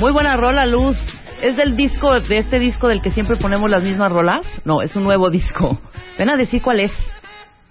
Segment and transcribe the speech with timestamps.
[0.00, 0.96] Muy buena rola, Luz.
[1.40, 4.44] ¿Es del disco, de este disco del que siempre ponemos las mismas rolas?
[4.64, 5.78] No, es un nuevo disco.
[6.18, 6.92] Ven a decir cuál es.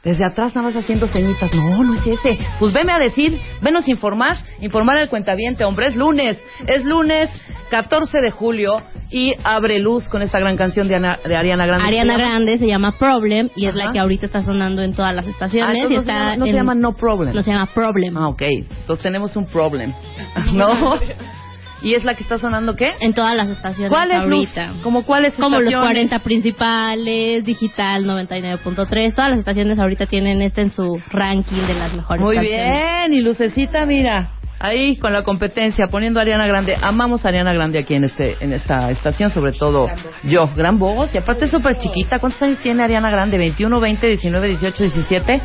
[0.06, 1.54] Desde atrás nada más haciendo ceñitas.
[1.54, 2.38] No, no es ese.
[2.60, 5.88] Pues veme a decir, venos informar, informar al cuentaviente, hombre.
[5.88, 7.30] Es lunes, es lunes
[7.72, 11.88] 14 de julio y abre luz con esta gran canción de, Ana- de Ariana Grande.
[11.88, 12.18] Ariana.
[12.18, 13.86] Grande se llama Problem y es Ajá.
[13.86, 15.78] la que ahorita está sonando en todas las Ah, estaciones.
[15.78, 17.34] y no, se está llama, no se llama No Problem.
[17.36, 18.16] No se llama Problem.
[18.16, 18.42] Ah, ok.
[18.44, 19.92] Entonces tenemos un problem.
[20.54, 20.68] ¿No?
[21.82, 22.94] ¿Y es la que está sonando qué?
[23.00, 24.58] En todas las estaciones ¿Cuál es Luz?
[24.58, 24.82] ahorita.
[24.82, 26.10] ¿Como cuáles Como los estaciones?
[26.10, 31.94] 40 principales, Digital 99.3, todas las estaciones ahorita tienen este en su ranking de las
[31.94, 33.08] mejores Muy canciones.
[33.08, 36.76] bien, y Lucecita, mira, ahí con la competencia, poniendo a Ariana Grande.
[36.82, 39.88] Amamos a Ariana Grande aquí en este en esta estación, sobre todo
[40.24, 40.50] yo.
[40.56, 42.20] Gran voz, y aparte es súper chiquita.
[42.20, 43.38] ¿Cuántos años tiene Ariana Grande?
[43.38, 45.42] ¿21, 20, 19, 18, 17?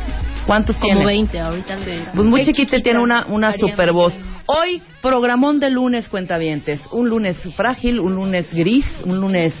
[0.47, 1.05] ¿Cuántos Como tiene?
[1.05, 1.75] 20 ahorita.
[2.15, 4.13] Pues muy chiquita y tiene una, una Ariana super voz.
[4.45, 6.81] Hoy, programón de lunes, cuentavientes.
[6.91, 9.53] Un lunes frágil, un lunes gris, un lunes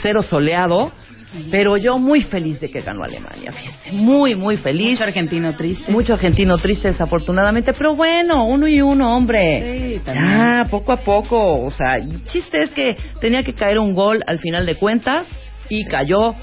[0.00, 0.92] cero soleado.
[1.50, 3.92] Pero yo muy feliz de que ganó Alemania, fíjate.
[3.92, 4.92] Muy, muy feliz.
[4.92, 5.90] Mucho argentino triste.
[5.90, 7.72] Mucho argentino triste, desafortunadamente.
[7.72, 9.94] Pero bueno, uno y uno, hombre.
[9.94, 10.28] Sí, también.
[10.28, 11.64] ya, poco a poco.
[11.64, 15.26] O sea, el chiste es que tenía que caer un gol al final de cuentas
[15.70, 16.34] y cayó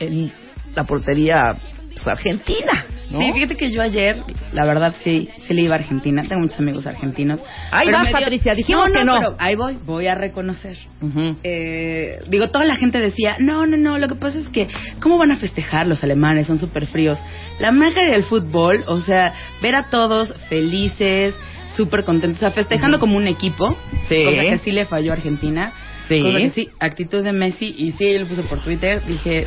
[0.00, 0.32] en
[0.74, 1.56] la portería
[1.88, 2.86] pues, argentina.
[3.10, 3.20] ¿no?
[3.20, 4.22] Sí, fíjate que yo ayer,
[4.54, 6.22] la verdad, sí, sí le iba a Argentina.
[6.22, 7.40] Tengo muchos amigos argentinos.
[7.72, 9.14] Ahí vas, dio- Patricia, dijimos que no.
[9.14, 10.78] pero ahí voy, voy a reconocer.
[11.42, 14.68] Eh, digo, toda la gente decía, no, no, no, lo que pasa es que,
[15.00, 16.46] ¿cómo van a festejar los alemanes?
[16.46, 17.18] Son súper fríos.
[17.58, 21.34] La magia del fútbol, o sea, ver a todos felices,
[21.76, 23.76] súper contentos, o sea, festejando como un equipo,
[24.08, 24.24] Sí.
[24.24, 25.72] cosa que sí le falló a Argentina.
[26.08, 26.20] Sí.
[26.20, 29.46] Cosa que sí, actitud de Messi, y sí, yo lo puse por Twitter, dije,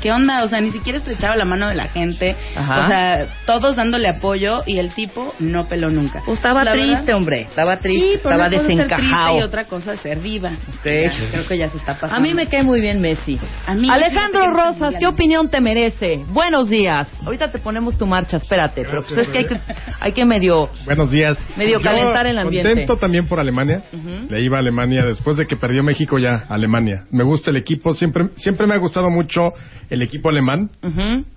[0.00, 0.44] ¿qué onda?
[0.44, 2.80] O sea, ni siquiera estrechaba la mano de la gente, Ajá.
[2.80, 6.22] o sea, todos dándole apoyo, y el tipo no peló nunca.
[6.24, 7.40] Pues estaba La triste, verdad, hombre.
[7.42, 9.38] Estaba triste, Sí, estaba una cosa es ser triste desencajado.
[9.38, 10.48] y otra cosa es ser diva.
[10.50, 10.84] Ok.
[10.84, 12.16] Ya, creo que ya se está pasando.
[12.16, 13.38] A mí me cae muy bien Messi.
[13.66, 14.94] A mí, Alejandro Rosas.
[14.98, 16.24] ¿qué opinión te merece?
[16.28, 17.06] Buenos días.
[17.24, 18.82] Ahorita te ponemos tu marcha, espérate.
[18.84, 19.60] Pero pues es que hay que,
[20.00, 20.70] hay que medio...
[20.84, 21.36] Buenos días.
[21.56, 22.68] Medio Yo calentar el ambiente.
[22.70, 23.82] Contento también por Alemania.
[23.92, 24.26] Ujú.
[24.30, 27.04] Le iba a Alemania después de que perdió México ya Alemania.
[27.10, 27.94] Me gusta el equipo.
[27.94, 29.52] Siempre, siempre me ha gustado mucho
[29.90, 30.70] el equipo alemán.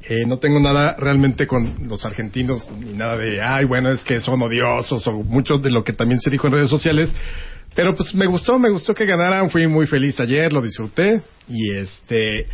[0.08, 4.22] Eh, no tengo nada realmente con los argentinos ni nada de, ay, bueno, es que
[4.22, 7.14] son odiosos o mucho de lo que también se dijo en redes sociales.
[7.76, 9.50] Pero pues me gustó, me gustó que ganaran.
[9.50, 11.22] Fui muy feliz ayer, lo disfruté.
[11.50, 12.46] Y este,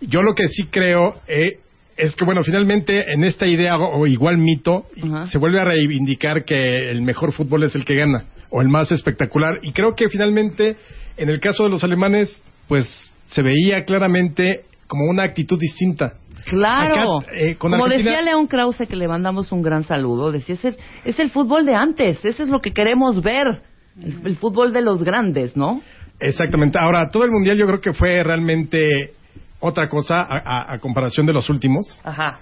[0.00, 1.58] yo lo que sí creo eh,
[1.98, 4.86] es que, bueno, finalmente en esta idea o, igual mito,
[5.30, 8.90] se vuelve a reivindicar que el mejor fútbol es el que gana o el más
[8.90, 9.58] espectacular.
[9.62, 10.76] Y creo que finalmente,
[11.18, 16.12] en el caso de los alemanes, pues se veía claramente como una actitud distinta.
[16.44, 17.20] Claro.
[17.20, 20.54] Acá, eh, con Como Argentina- decía León Krause, que le mandamos un gran saludo, decía,
[20.54, 23.62] es el, es el fútbol de antes, ese es lo que queremos ver,
[23.98, 25.80] el, el fútbol de los grandes, ¿no?
[26.20, 26.78] Exactamente.
[26.78, 29.14] Ahora, todo el mundial yo creo que fue realmente
[29.60, 31.86] otra cosa a, a- a comparación de los últimos.
[32.04, 32.38] Ajá.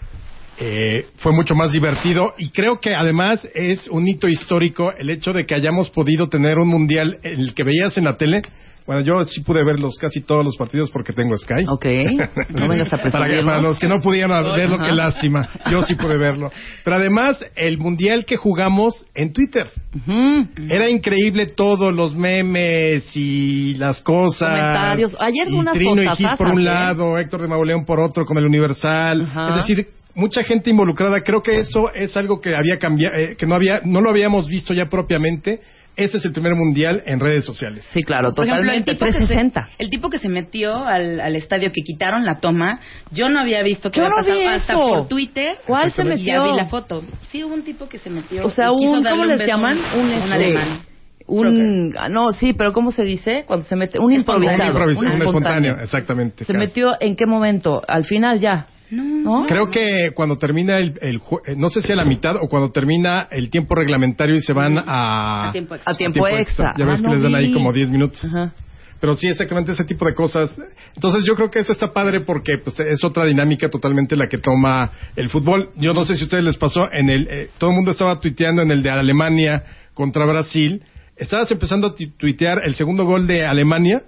[0.58, 5.32] Eh, fue mucho más divertido y creo que además es un hito histórico el hecho
[5.32, 8.43] de que hayamos podido tener un mundial el que veías en la tele
[8.87, 11.65] Bueno, yo sí pude ver los, casi todos los partidos porque tengo Sky.
[11.69, 11.87] Ok.
[12.50, 14.85] No vengas a para, que- para los que no pudieron verlo, Ajá.
[14.87, 15.49] qué lástima.
[15.71, 16.50] Yo sí pude verlo.
[16.85, 19.71] Pero además, el mundial que jugamos en Twitter.
[19.97, 20.49] Ujú.
[20.69, 24.50] Era increíble todos los memes y las cosas.
[24.50, 25.17] Comentarios.
[25.21, 26.65] Ayer y unas Trino y Gis por un ¿eh?
[26.65, 29.29] lado, Héctor de Mauleón por otro, con el Universal.
[29.50, 31.21] Es decir, mucha gente involucrada.
[31.23, 34.49] Creo que eso es algo que había cambiado, eh, que no había, no lo habíamos
[34.49, 35.61] visto ya propiamente.
[35.97, 37.87] Este es el primer mundial en redes sociales.
[37.93, 38.93] Sí, claro, Por ejemplo, el totalmente.
[38.95, 39.69] tipo, que se, 360.
[39.79, 43.63] el tipo que se metió al, al estadio, que quitaron la toma, yo no había
[43.63, 45.57] visto que Yo había no vi pasado hasta por Twitter.
[45.67, 46.11] ¿Cuál se Y ya
[46.41, 46.45] metió?
[46.45, 47.03] vi la foto.
[47.31, 48.47] Sí, hubo un tipo que se metió.
[48.47, 49.79] O sea, un, ¿cómo un les llaman?
[49.97, 50.81] Un, un este, alemán.
[51.27, 53.45] Un, ah, no, sí, pero ¿cómo se dice?
[53.47, 54.57] Cuando se mete, un improvisado.
[54.57, 55.77] Un improvis- un espontáneo, espontáneo.
[55.81, 56.45] exactamente.
[56.45, 56.59] ¿Se casi.
[56.59, 57.83] metió en qué momento?
[57.87, 58.67] Al final ya.
[58.91, 59.41] No.
[59.41, 59.47] ¿No?
[59.47, 62.49] Creo que cuando termina el, el jue- eh, no sé si a la mitad o
[62.49, 65.93] cuando termina el tiempo reglamentario y se van a, A tiempo extra.
[65.93, 66.75] A tiempo extra.
[66.77, 67.53] Ya ves Ah, que no les dan ahí vi.
[67.55, 68.25] como 10 minutos.
[68.25, 68.53] Ajá.
[69.01, 70.55] Pero sí, exactamente ese tipo de cosas.
[70.95, 74.37] Entonces yo creo que eso está padre porque pues, es otra dinámica totalmente la que
[74.37, 75.71] toma el fútbol.
[75.77, 78.21] Yo no sé si a ustedes les pasó, en el, eh, todo el mundo estaba
[78.21, 79.63] tuiteando en el de Alemania
[79.95, 80.83] contra Brasil.
[81.21, 84.03] Estabas empezando a tu- tuitear el segundo gol de Alemania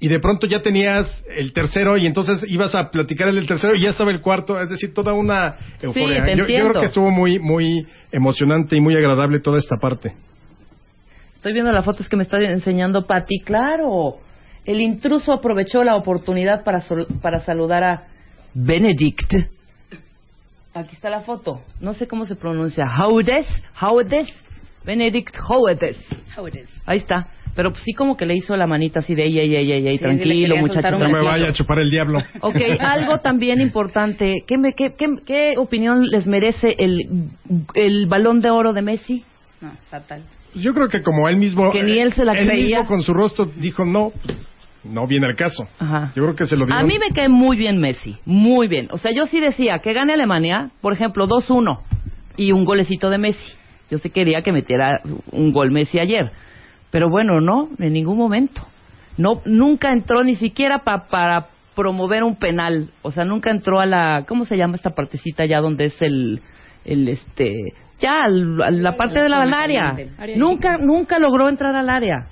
[0.00, 1.06] y de pronto ya tenías
[1.36, 4.58] el tercero y entonces ibas a platicar el del tercero y ya estaba el cuarto.
[4.58, 6.24] Es decir, toda una euforia.
[6.24, 6.70] te yo, yo entiendo.
[6.70, 10.14] creo que estuvo muy, muy emocionante y muy agradable toda esta parte.
[11.36, 13.40] Estoy viendo las fotos que me está enseñando Patti.
[13.40, 14.16] Claro,
[14.64, 16.82] el intruso aprovechó la oportunidad para,
[17.20, 18.06] para saludar a
[18.54, 19.30] Benedict.
[20.74, 21.60] Aquí está la foto.
[21.80, 22.84] No sé cómo se pronuncia.
[22.86, 24.28] Haudes, Haudes,
[24.86, 25.96] Benedict Haudes.
[26.36, 26.70] How it is.
[26.86, 27.28] Ahí está.
[27.54, 29.88] Pero pues sí como que le hizo la manita así de ey, ey, ey, ey,
[29.88, 32.18] ey, Sí, tranquilo, muchacho, No me vaya a chupar el diablo.
[32.40, 34.44] Ok, algo también importante.
[34.46, 37.30] ¿Qué, me- qué, qué, qué opinión les merece el,
[37.74, 39.24] el balón de oro de Messi?
[39.62, 40.22] No, fatal.
[40.54, 41.72] Yo creo que como él mismo...
[41.72, 42.80] Que ni él se la él creía.
[42.80, 44.48] mismo con su rostro dijo, no, pues,
[44.84, 45.66] no viene al caso.
[45.78, 46.12] Ajá.
[46.14, 46.82] Yo creo que se lo dieron.
[46.82, 48.88] A mí me cae muy bien Messi, muy bien.
[48.90, 51.78] O sea, yo sí decía que gane Alemania, por ejemplo, 2-1
[52.36, 53.52] y un golecito de Messi.
[53.90, 55.00] Yo sí quería que metiera
[55.32, 56.30] un gol Messi ayer.
[56.90, 58.66] Pero bueno, no, en ningún momento.
[59.16, 62.90] No, nunca entró ni siquiera pa- para promover un penal.
[63.02, 66.40] O sea, nunca entró a la, ¿cómo se llama esta partecita ya donde es el,
[66.84, 69.42] el este, ya la parte de la.
[69.42, 69.92] Área
[70.38, 72.26] Nunca, nunca logró entrar al área.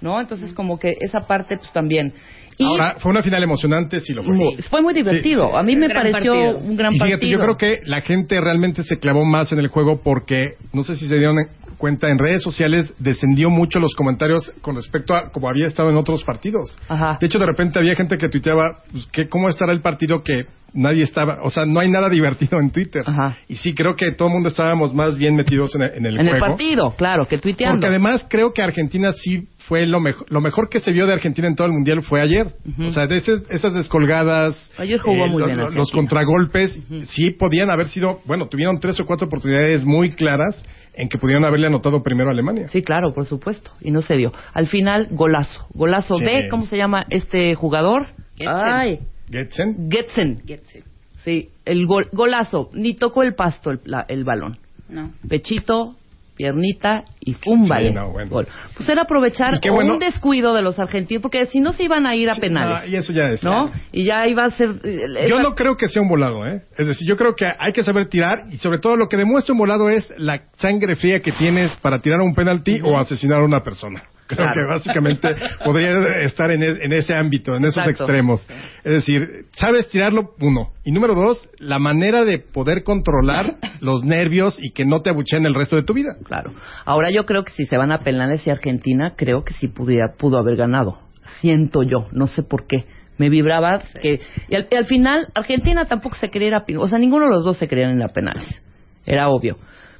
[0.00, 0.20] ¿No?
[0.20, 2.14] Entonces como que esa parte pues también.
[2.56, 4.36] Y Ahora, fue una final emocionante, sí lo fue.
[4.68, 5.44] fue muy divertido.
[5.46, 5.56] Sí, sí.
[5.58, 6.58] A mí me Gran pareció partido.
[6.58, 7.32] un gran y fíjate, partido.
[7.32, 10.94] yo creo que la gente realmente se clavó más en el juego porque, no sé
[10.96, 11.36] si se dieron
[11.78, 15.96] cuenta, en redes sociales descendió mucho los comentarios con respecto a como había estado en
[15.96, 16.76] otros partidos.
[16.88, 17.16] Ajá.
[17.18, 20.44] De hecho, de repente había gente que tuiteaba, pues, que cómo estará el partido que
[20.72, 23.02] nadie estaba, o sea, no hay nada divertido en Twitter.
[23.06, 23.36] Ajá.
[23.48, 26.14] Y sí, creo que todo el mundo estábamos más bien metidos en el, en el
[26.20, 26.46] en el juego.
[26.46, 27.76] partido, claro, que tuiteando.
[27.76, 31.12] Porque además creo que Argentina sí fue lo mejor, lo mejor que se vio de
[31.12, 32.54] Argentina en todo el mundial fue ayer.
[32.80, 36.78] O sea, de ese- esas descolgadas, Ayer jugó muy lo- bien los contragolpes,
[37.08, 40.64] sí podían haber sido, bueno, tuvieron tres o cuatro oportunidades muy claras
[40.94, 42.68] en que pudieron haberle anotado primero a Alemania.
[42.68, 43.70] Sí, claro, por supuesto.
[43.80, 44.32] Y no se dio.
[44.52, 45.66] Al final, golazo.
[45.72, 46.24] Golazo Sí.
[46.24, 48.06] de, ¿cómo se llama este jugador?
[48.46, 49.00] Ay,
[49.30, 49.88] Getzen.
[49.90, 50.42] Getzen.
[50.46, 50.84] Gets it.
[51.24, 52.70] Sí, el gol, golazo.
[52.72, 54.56] Ni tocó el pasto el, la- el balón.
[54.88, 55.12] No.
[55.28, 55.96] Pechito,
[56.34, 57.90] piernita y fúmbale.
[57.90, 58.30] Sí, no, bueno.
[58.30, 58.48] Gol.
[58.74, 62.16] Pues era aprovechar bueno- un descuido de los argentinos, porque si no se iban a
[62.16, 62.84] ir a Sí, penales.
[62.88, 63.42] no, y eso ya es.
[63.42, 63.70] ¿No?
[63.92, 64.70] Y ya iba a ser...
[64.82, 66.62] eh, Yo esa- no creo que sea un volado, ¿eh?
[66.78, 69.52] Es decir, yo creo que hay que saber tirar y sobre todo lo que demuestra
[69.52, 73.44] un volado es la sangre fría que tienes para tirar un penalti o asesinar a
[73.44, 74.02] una persona.
[74.34, 74.60] Creo Claro.
[74.60, 75.34] que básicamente
[75.64, 78.04] podría estar en, es- en ese ámbito, en esos Exacto.
[78.04, 78.46] extremos.
[78.84, 80.70] Es decir, sabes tirarlo, uno.
[80.84, 85.46] Y número dos, la manera de poder controlar los nervios y que no te abucheen
[85.46, 86.16] el resto de tu vida.
[86.24, 86.52] Claro.
[86.84, 90.14] Ahora yo creo que si se van a penales y Argentina, creo que sí pudiera,
[90.16, 91.00] pudo haber ganado.
[91.40, 92.84] Siento yo, no sé por qué.
[93.18, 94.20] Me vibraba que...
[94.48, 96.64] Y al, y al final, Argentina tampoco se quería ir a...
[96.78, 98.62] O sea, ninguno de los dos se querían ir a penales.
[99.04, 99.58] Era obvio.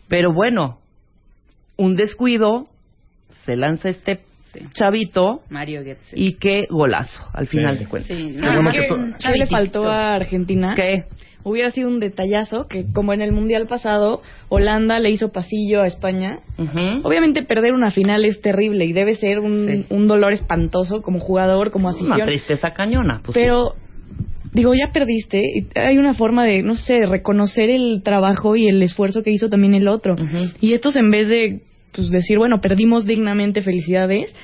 [0.09, 0.79] Pero bueno,
[1.77, 2.65] un descuido,
[3.45, 4.21] se lanza este
[4.53, 4.61] Sí.
[4.73, 6.19] chavito Mario Gets it.
[6.19, 7.85] y qué golazo, al final Sí.
[7.85, 8.17] de cuentas.
[8.19, 10.73] Sí, Qué no, bueno que- ¿Qué le faltó a Argentina?
[10.75, 11.05] ¿Qué?
[11.45, 15.87] Hubiera sido un detallazo que, como en el Mundial pasado, Holanda le hizo pasillo a
[15.87, 16.41] España.
[17.05, 19.87] Obviamente perder una final es terrible y debe ser un, Sí.
[19.95, 22.27] un dolor espantoso como jugador, como Una afición.
[22.27, 23.21] tristeza cañona.
[23.25, 23.41] Pues, sí.
[23.41, 23.75] Pero,
[24.53, 25.41] digo, ya perdiste.
[25.41, 29.49] y hay una forma de, no sé, reconocer el trabajo y el esfuerzo que hizo
[29.49, 30.17] también el otro.
[30.61, 31.61] Y estos en vez de
[31.93, 34.35] pues, decir, bueno, perdimos dignamente, felicidades,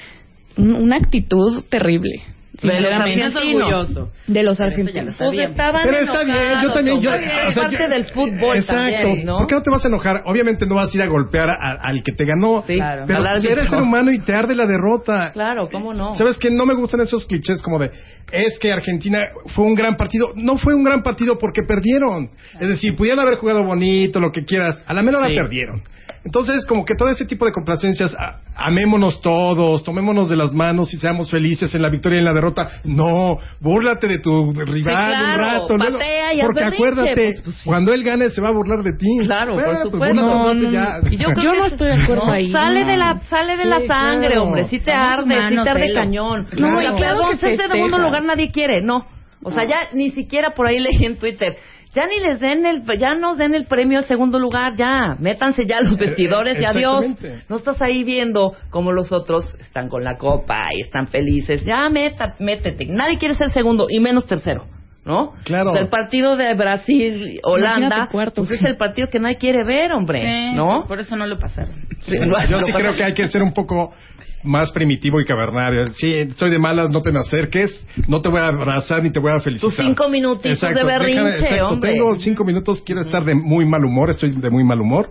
[0.57, 2.23] un- una actitud terrible.
[2.62, 4.11] orgulloso.
[4.26, 5.17] De los Pero eso ya lo argentinos.
[5.19, 7.00] Pues estaban Pero está bien, yo también.
[7.03, 8.95] Yo, o sea, parte yo- del fútbol Exacto.
[9.03, 9.37] también, ¿no?
[9.37, 10.23] ¿Por qué no te vas a enojar?
[10.25, 12.65] Obviamente no vas a ir a golpear a- al que te ganó.
[12.67, 13.05] Sí, Claro.
[13.07, 15.33] Pero si eres ser humano y te arde la derrota.
[15.35, 16.15] Claro, ¿cómo no?
[16.15, 16.50] ¿Sabes qué?
[16.50, 17.91] No me gustan esos clichés como de,
[18.33, 19.21] es que Argentina
[19.55, 20.33] fue un gran partido.
[20.35, 22.31] No fue un gran partido porque perdieron.
[22.59, 24.83] Es decir, pudieran haber jugado bonito, lo que quieras.
[24.87, 25.35] A la menos Sí.
[25.35, 25.83] la perdieron.
[26.26, 30.92] Entonces, como que todo ese tipo de complacencias, a- amémonos todos, tomémonos de las manos
[30.92, 32.68] y seamos felices en la victoria y en la derrota.
[32.83, 35.76] No, búrlate de tu rival Sí, claro, un rato.
[35.78, 37.62] luego- patea y haz porque berrinche, acuérdate, pues, pues, sí.
[37.64, 39.06] cuando él gane se va a burlar de ti.
[39.25, 40.23] Claro, por Bueno, pues, supuesto.
[40.26, 41.00] búrlate, No, no, ya.
[41.11, 42.50] Yo, Yo no estoy de acuerdo ahí.
[42.50, 42.87] Sale No.
[42.90, 44.42] de la sale de Sí, la sangre, claro.
[44.42, 44.64] hombre.
[44.68, 46.49] Sí te arde, humanos, te arde cañón.
[46.59, 48.00] No, No, y la claro claro que ese segundo festejas.
[48.00, 49.06] lugar nadie quiere, no.
[49.45, 51.56] O sea, ya ni siquiera por ahí leí en Twitter.
[51.97, 55.17] Ya ni les den el, ya nos den el premio al segundo lugar, ya.
[55.19, 57.03] Métanse ya a los vestidores y adiós.
[57.03, 57.47] Eh, exactamente.
[57.49, 61.65] No estás ahí viendo como los otros están con la copa y están felices.
[61.65, 62.85] Ya, meta, métete.
[62.85, 64.67] Nadie quiere ser segundo y menos tercero.
[65.07, 65.33] ¿No?
[65.45, 65.71] Claro.
[65.71, 68.43] O sea, el partido de Brasil, Holanda, cuarto.
[68.43, 70.21] pues es el partido que nadie quiere ver, hombre.
[70.21, 70.85] Sí, ¿No?
[70.87, 71.87] Por eso no lo pasaron.
[72.00, 72.19] Sí,
[72.50, 73.95] Yo sí creo que hay que ser un poco
[74.43, 75.88] más primitivo y cavernario.
[75.95, 79.19] Sí, estoy de malas, no te me acerques, no te voy a abrazar ni te
[79.21, 79.71] voy a felicitar.
[79.75, 81.93] Tus cinco minutitos de berrinche, déjame- exacto, hombre.
[81.93, 85.11] Tengo cinco minutos, quiero estar de muy mal humor, estoy de muy mal humor.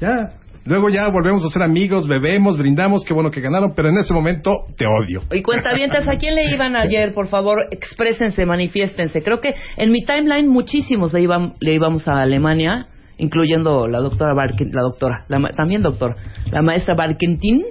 [0.00, 0.34] Ya.
[0.66, 4.14] Luego ya volvemos a ser amigos, bebemos, brindamos, qué bueno que ganaron, pero en ese
[4.14, 5.22] momento te odio.
[5.30, 7.12] Y cuentavientas, ¿a quién le iban ayer?
[7.12, 9.22] Por favor, exprésense, manifiéstense.
[9.22, 12.86] Creo que en mi timeline muchísimos le, iban, le íbamos a Alemania,
[13.18, 16.16] incluyendo la doctora la doctora, la también doctora,
[16.50, 17.62] la maestra Barkentin,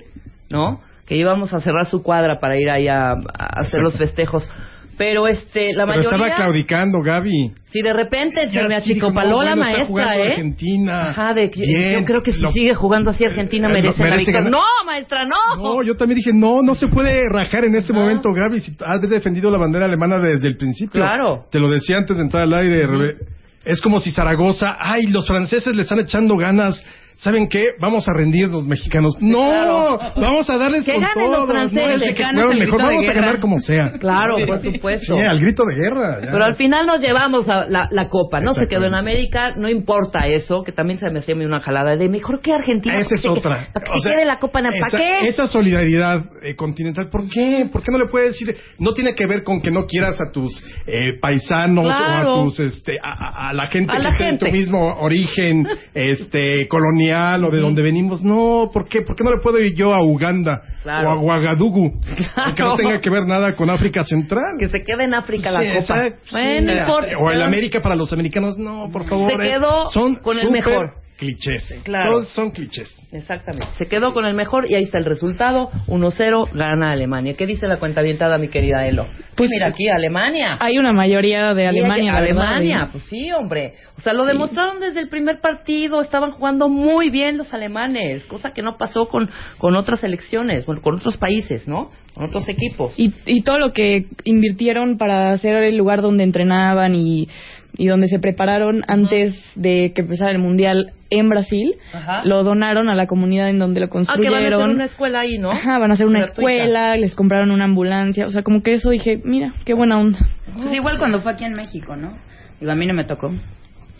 [0.51, 0.79] ¿no?
[1.05, 4.47] Que íbamos a cerrar su cuadra para ir ahí a, a hacer los festejos.
[4.95, 6.11] Pero este, la Pero mayoría...
[6.27, 7.51] estaba claudicando, Gaby.
[7.71, 10.27] Si de repente se me sí achicopaló la está maestra, jugando ¿eh?
[10.29, 11.09] Argentina.
[11.09, 11.99] Ajá, de, Bien.
[11.99, 14.41] yo creo que si Lo- sigue jugando así Argentina Eh, merece, la merece victoria.
[14.51, 14.51] ganar.
[14.61, 15.35] No, maestra, no.
[15.57, 18.59] No, yo también dije, no, no se puede rajar en este momento, Gaby.
[18.61, 21.01] Si has defendido la bandera alemana desde el principio.
[21.01, 21.47] Claro.
[21.51, 22.85] Te lo decía antes de entrar al aire.
[22.87, 23.17] Rebe-
[23.65, 26.85] Es como si Zaragoza, ay, los franceses le están echando ganas.
[27.15, 27.69] ¿Saben qué?
[27.79, 29.15] Vamos a rendirnos, mexicanos.
[29.19, 29.99] No, Claro.
[30.15, 31.47] vamos a darles Que con ganen los todo.
[31.47, 32.23] No franceses, es de que
[32.59, 33.91] mejor, vamos a ganar como sea.
[33.99, 35.15] Claro, por supuesto.
[35.15, 36.19] Sí, al grito de guerra.
[36.23, 36.31] ya.
[36.31, 38.53] Pero al final nos llevamos a la, la copa, ¿no?
[38.53, 38.93] Se quedó en.
[38.93, 42.99] América, no importa eso, que también se me hacía una jalada de mejor que Argentina.
[42.99, 43.67] Esa es ¿para qué- otra.
[43.73, 45.27] ¿Para qué O sea, quede la copa en ¿Para esa, qué?
[45.27, 47.67] esa solidaridad eh, continental, ¿por qué?
[47.71, 48.55] ¿Por qué no le puedes decir?
[48.79, 52.35] No tiene que ver con que no quieras a tus eh, paisanos Claro.
[52.35, 56.67] o a tus, este, a, la gente A que la en tu mismo origen, este,
[56.67, 58.23] colonial o de donde venimos.
[58.23, 59.01] No, ¿por qué?
[59.01, 61.09] ¿Por qué no le puedo ir yo a Uganda Claro.
[61.09, 61.99] o a Ouagadougou?
[62.33, 62.55] Claro.
[62.55, 64.55] Que no tenga que ver nada con África Central.
[64.59, 65.79] Que se quede en África la Sí, copa.
[65.79, 66.71] exacto, bueno,
[67.07, 67.13] sí.
[67.19, 69.29] O en América para los americanos, no, por favor.
[69.31, 71.02] Se eh, quedó son con el mejor.
[71.17, 71.81] Clichés.
[71.83, 72.11] Claro.
[72.11, 72.93] Todos son clichés.
[73.11, 73.67] Exactamente.
[73.77, 75.69] Se quedó con el mejor y ahí está el resultado.
[75.87, 77.35] 1-0, gana Alemania.
[77.35, 79.05] ¿Qué dice la cuenta avientada, mi querida Elo?
[79.35, 80.57] Pues, mira aquí, Alemania.
[80.59, 82.13] Hay una mayoría de Alemania.
[82.13, 83.75] verdad, Alemania, pues sí, hombre.
[83.97, 86.01] O sea, lo demostraron desde el primer partido.
[86.01, 90.81] Estaban jugando muy bien los alemanes, cosa que no pasó con, con otras selecciones, bueno,
[90.81, 91.91] con otros países, ¿no?
[92.13, 92.97] Con otros equipos.
[92.99, 97.27] Y, y todo lo que invirtieron para hacer el lugar donde entrenaban y,
[97.77, 102.21] y donde se prepararon antes de que empezara el mundial en Brasil, Ajá.
[102.25, 104.31] lo donaron a la comunidad en donde lo Ah, que construyeron.
[104.33, 105.51] van a hacer una escuela ahí, ¿no?
[105.51, 106.51] Ajá, van a hacer una Gratuita.
[106.51, 110.19] escuela, les compraron una ambulancia, o sea, como que eso dije, mira, qué buena onda.
[110.55, 112.17] Pues igual cuando fue aquí en México, ¿no?
[112.59, 113.31] Digo, a mí no me tocó.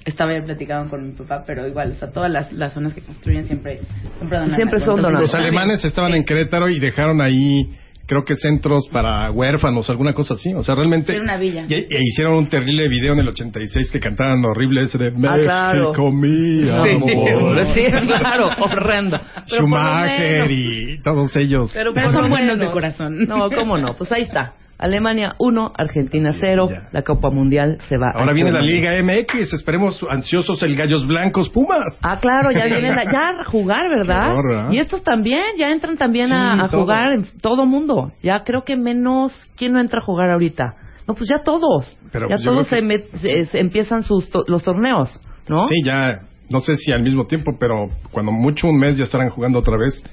[0.06, 3.02] Estaba ya platicando con mi papá, pero igual, o sea, todas las, las zonas que
[3.02, 3.80] construyen siempre,
[4.18, 5.22] siempre donan Siempre son donadas.
[5.22, 7.70] Los alemanes estaban en Querétaro y dejaron ahí,
[8.06, 10.54] creo que centros para huérfanos, alguna cosa así.
[10.54, 11.14] O sea, realmente.
[11.14, 11.66] Era una villa.
[11.68, 15.38] Y, e hicieron un terrible video en el 86 que cantaban horrible ese de Ah,
[15.42, 15.94] claro.
[16.12, 17.66] México, mi amor.
[17.74, 19.20] Sí, claro, horrendo.
[19.48, 21.72] Schumacher y todos ellos.
[21.74, 23.26] Pero, Pero son buenos de corazón.
[23.26, 23.94] No, cómo no.
[23.96, 24.54] Pues ahí está.
[24.84, 26.70] Alemania 1, Argentina 0.
[26.70, 26.90] ya.
[26.92, 28.12] La Copa Mundial se va.
[28.14, 28.62] Ahora a viene la.
[28.62, 31.98] Liga MX, esperemos ansiosos el Gallos Blancos Pumas.
[32.02, 34.38] Ah, claro, ya vienen a, ya a jugar, ¿verdad?
[34.38, 34.76] Horror, ¿eh?
[34.76, 38.12] Y estos también, ya entran también Sí, a, jugar en todo mundo.
[38.22, 40.76] Ya creo que menos, ¿quién no entra a jugar ahorita?
[41.08, 41.98] No, pues ya todos.
[42.12, 45.66] Pero, ya pues, todos se, met- se- se empiezan sus to- los torneos, ¿no?
[45.68, 49.30] Sí, ya, no sé si al mismo tiempo, pero cuando mucho un mes ya estarán
[49.30, 50.04] jugando otra vez.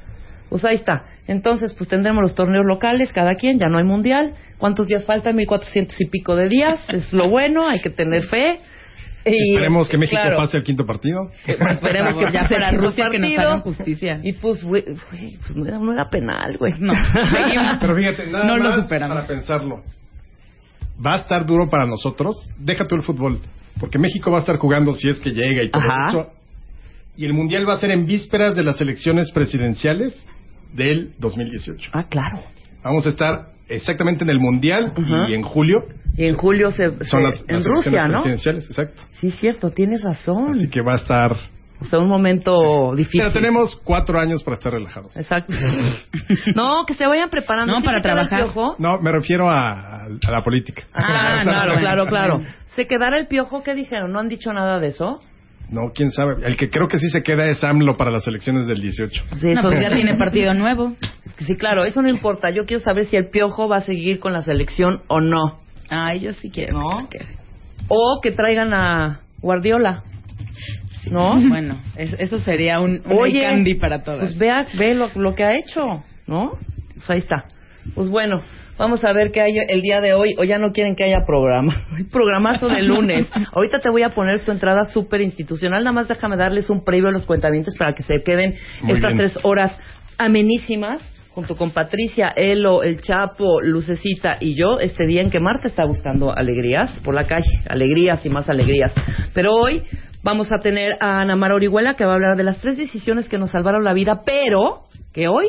[0.51, 1.07] Pues ahí está.
[1.27, 4.35] Entonces, pues tendremos los torneos locales, cada quien, ya no hay mundial.
[4.59, 5.37] ¿Cuántos días faltan?
[5.37, 6.81] 1400 y pico de días.
[6.89, 8.59] Es lo bueno, hay que tener fe.
[9.25, 11.31] Y, Esperemos que México claro, pase al quinto partido.
[11.47, 13.49] Esperemos que ya fuera Rusia que nos partido.
[13.49, 14.21] hagan justicia.
[14.23, 16.75] Y pues, güey, pues no era, no era penal, güey.
[16.79, 17.79] No, seguimos.
[17.81, 19.15] Pero fíjate, nada No lo más superamos.
[19.17, 19.83] para pensarlo.
[21.05, 22.51] Va a estar duro para nosotros.
[22.59, 23.41] Deja tú el fútbol.
[23.79, 26.09] Porque México va a estar jugando si es que llega y todo Ajá.
[26.11, 26.31] eso.
[27.17, 30.15] Y el Mundial va a ser en vísperas de las elecciones presidenciales
[30.73, 31.91] del 2018.
[31.93, 32.41] Ah, claro.
[32.83, 34.93] Vamos a estar exactamente en el Mundial
[35.29, 35.85] y en julio
[36.17, 38.13] Y en julio se, son se- las, en las Rusia, elecciones ¿no?
[38.23, 39.03] presidenciales, exacto.
[39.21, 40.53] Sí, cierto, tienes razón.
[40.53, 41.37] Así que va a estar...
[41.83, 43.23] O sea, un momento difícil.
[43.23, 45.17] Pero tenemos cuatro años para estar relajados.
[45.17, 45.55] Exacto.
[46.55, 47.73] no, que se vayan preparando.
[47.73, 48.49] No, ¿Sí para trabajar.
[48.79, 50.83] No, me refiero a, a la política.
[50.93, 52.43] Ah, claro, claro, claro.
[52.77, 53.63] ¿Se quedará el piojo?
[53.63, 54.13] ¿Qué dijeron?
[54.13, 55.21] ¿No han dicho nada de eso?
[55.71, 56.45] No, quién sabe.
[56.47, 59.23] El que creo que sí se queda es AMLO para las elecciones del 18.
[59.41, 60.97] Sí, No, eso- pues ya tiene partido nuevo.
[61.39, 62.51] Sí, claro, eso no importa.
[62.51, 65.61] Yo quiero saber si el piojo va a seguir con la selección o no.
[65.89, 66.79] Ay, yo sí quiero.
[66.79, 67.09] ¿No?
[67.89, 70.03] O que traigan a Guardiola.
[71.11, 71.41] ¿No?
[71.49, 74.21] Bueno, es- eso sería un, un Oye, candy para todas.
[74.21, 76.53] Pues vea, ve lo, lo que ha hecho, ¿no?
[76.95, 77.45] Pues ahí está.
[77.95, 78.43] Pues bueno,
[78.81, 80.35] vamos a ver qué hay el día de hoy.
[80.39, 81.73] O ya no quieren que haya programa.
[82.11, 83.29] Programazo de lunes.
[83.53, 85.85] Ahorita te voy a poner tu entrada súper institucional.
[85.85, 89.15] Nada más déjame darles un previo a los cuentavientes para que se queden Muy estas
[89.15, 89.29] bien.
[89.29, 89.79] tres horas
[90.17, 95.69] amenísimas junto con Patricia, Elo, El Chapo, Lucecita y yo, este día en que Marta
[95.69, 98.93] está buscando alegrías por la calle, alegrías y más alegrías.
[99.33, 99.83] Pero hoy
[100.25, 103.29] vamos a tener a Ana Mara Orihuela que va a hablar de las tres decisiones
[103.29, 104.83] que nos salvaron la vida, pero
[105.13, 105.47] que hoy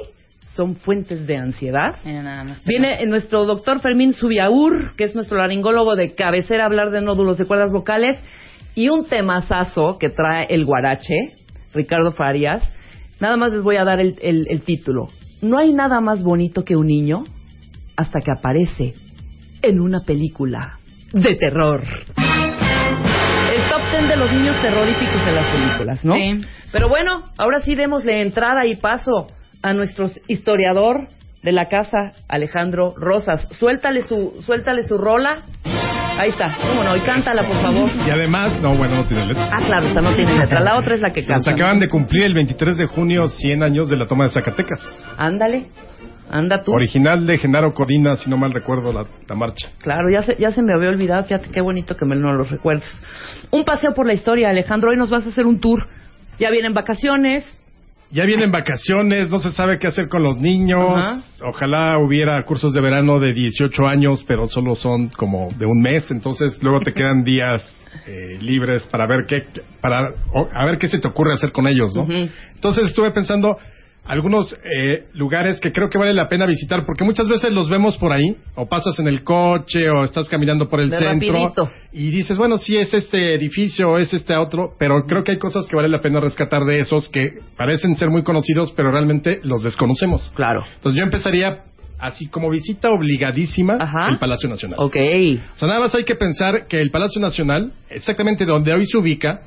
[0.55, 1.95] son fuentes de ansiedad.
[2.03, 2.63] Mira, nada más.
[2.65, 7.37] Viene nuestro doctor Fermín Subiaur, que es nuestro laringólogo de cabecera, a hablar de nódulos
[7.37, 8.17] de cuerdas vocales.
[8.75, 11.15] Y un temazazo que trae el guarache,
[11.73, 12.63] Ricardo Farias.
[13.19, 15.07] Nada más les voy a dar el, el- el título.
[15.41, 17.23] No hay nada más bonito que un niño
[17.95, 18.93] hasta que aparece
[19.61, 20.79] en una película
[21.13, 21.81] de terror.
[22.17, 26.15] El top ten de los niños terroríficos en las películas, ¿no?
[26.15, 26.41] Sí.
[26.71, 29.27] Pero bueno, ahora sí démosle entrada y paso
[29.61, 31.07] a nuestro historiador
[31.43, 33.47] de la casa, Alejandro Rosas.
[33.51, 35.39] Suéltale su, suéltale su rola.
[36.17, 37.89] Ahí está, cómo no, y cántala, por favor.
[38.05, 39.49] Y además, no, bueno, no tiene letra.
[39.51, 40.59] Ah, claro, esta no tiene letra.
[40.59, 41.51] La otra es la que Nos canta.
[41.53, 44.79] acaban de cumplir el 23 de junio 100 años de la toma de Zacatecas.
[45.17, 45.67] Ándale,
[46.29, 46.73] anda tú.
[46.73, 49.69] Original de Genaro Corina, si no mal recuerdo la, la marcha.
[49.79, 51.23] Claro, ya se, ya se me había olvidado.
[51.23, 52.83] Fíjate qué bonito que me no lo recuerdes.
[53.49, 54.91] Un paseo por la historia, Alejandro.
[54.91, 55.87] Hoy nos vas a hacer un tour.
[56.37, 57.45] Ya vienen vacaciones.
[58.11, 60.95] Ya vienen vacaciones, no se sabe qué hacer con los niños.
[60.97, 61.21] Ajá.
[61.43, 66.11] Ojalá hubiera cursos de verano de 18 años, pero solo son como de un mes,
[66.11, 67.63] entonces luego te quedan días
[68.07, 69.43] eh, libres para ver qué
[69.79, 72.05] para o- a ver qué se te ocurre hacer con ellos, ¿no?
[72.55, 73.57] Entonces estuve pensando
[74.05, 77.97] algunos eh, lugares que creo que vale la pena visitar porque muchas veces los vemos
[77.97, 81.71] por ahí o pasas en el coche o estás caminando por el De centro rapidito.
[81.91, 85.37] y dices, bueno, sí es este edificio o es este otro, pero creo que hay
[85.39, 89.39] cosas que vale la pena rescatar de esos que parecen ser muy conocidos, pero realmente
[89.43, 90.31] los desconocemos.
[90.35, 90.63] Claro.
[90.75, 91.65] Entonces yo empezaría
[92.01, 94.09] así como visita obligadísima Ajá.
[94.09, 94.77] el Palacio Nacional.
[94.79, 94.95] Ok.
[94.95, 98.97] O sea, nada más hay que pensar que el Palacio Nacional, exactamente donde hoy se
[98.97, 99.41] ubica,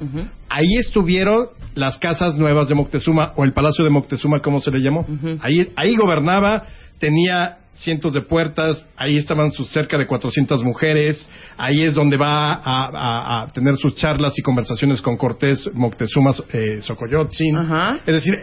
[0.48, 4.78] ahí estuvieron las casas nuevas de Moctezuma, o el Palacio de Moctezuma, como se le
[4.80, 5.04] llamó.
[5.40, 6.62] Ahí, ahí gobernaba,
[6.98, 12.52] tenía cientos de puertas, ahí estaban sus cerca de 400 mujeres, ahí es donde va
[12.52, 17.56] a, a- a tener sus charlas y conversaciones con Cortés, Moctezuma, eh, Xocoyotzin.
[17.58, 17.98] Ajá.
[18.06, 18.34] Es decir,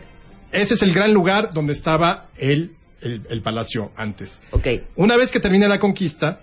[0.52, 4.40] ese es el gran lugar donde estaba el, el, el palacio antes.
[4.52, 4.68] Ok.
[4.96, 6.40] Una vez que termina la conquista,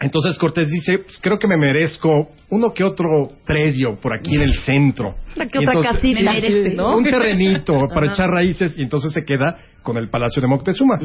[0.00, 4.42] entonces Cortés dice, pues, creo que me merezco uno que otro predio por aquí en
[4.42, 5.14] el centro.
[5.34, 6.96] Una que Y otra entonces- casita, sí, ¿no?
[6.96, 9.56] Un terrenito para echar raíces y entonces se queda
[9.86, 10.98] con el Palacio de Moctezuma.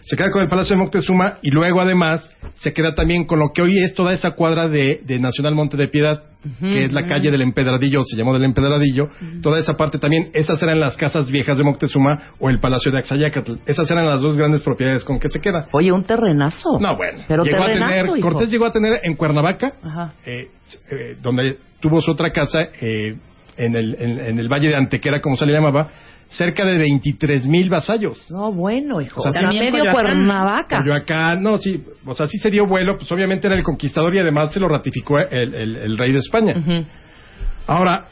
[0.00, 3.52] Se queda con el Palacio de Moctezuma y luego además se queda también con lo
[3.54, 6.22] que hoy es toda esa cuadra de, de Nacional Monte de Piedad,
[6.60, 9.08] que es la calle del Empedradillo, se llamó del Empedradillo.
[9.42, 12.98] Toda esa parte también, esas eran las casas viejas de Moctezuma o el Palacio de
[12.98, 13.54] Axayacatl.
[13.64, 15.66] Esas eran las dos grandes propiedades con que se queda.
[15.72, 16.78] Oye, un terrenazo.
[16.80, 17.22] No, bueno.
[17.28, 18.28] Pero llegó a terrenazo, tener, hijo.
[18.28, 20.14] Cortés llegó a tener en Cuernavaca, Ajá.
[20.24, 20.48] eh,
[20.90, 23.16] eh, donde tuvo su otra casa, eh,
[23.56, 25.88] en, el, en, en el Valle de Antequera, como se le llamaba,
[26.28, 28.30] cerca de 23 mil vasallos.
[28.30, 29.20] No, bueno, hijo.
[29.20, 30.04] O sea, también medio Coyoacán.
[30.04, 30.78] Cuernavaca.
[30.78, 34.18] Coyoacán, no, sí, o sea, sí se dio vuelo, pues obviamente era el conquistador y
[34.18, 36.54] además se lo ratificó el, el- el rey de España.
[37.66, 38.06] Ahora,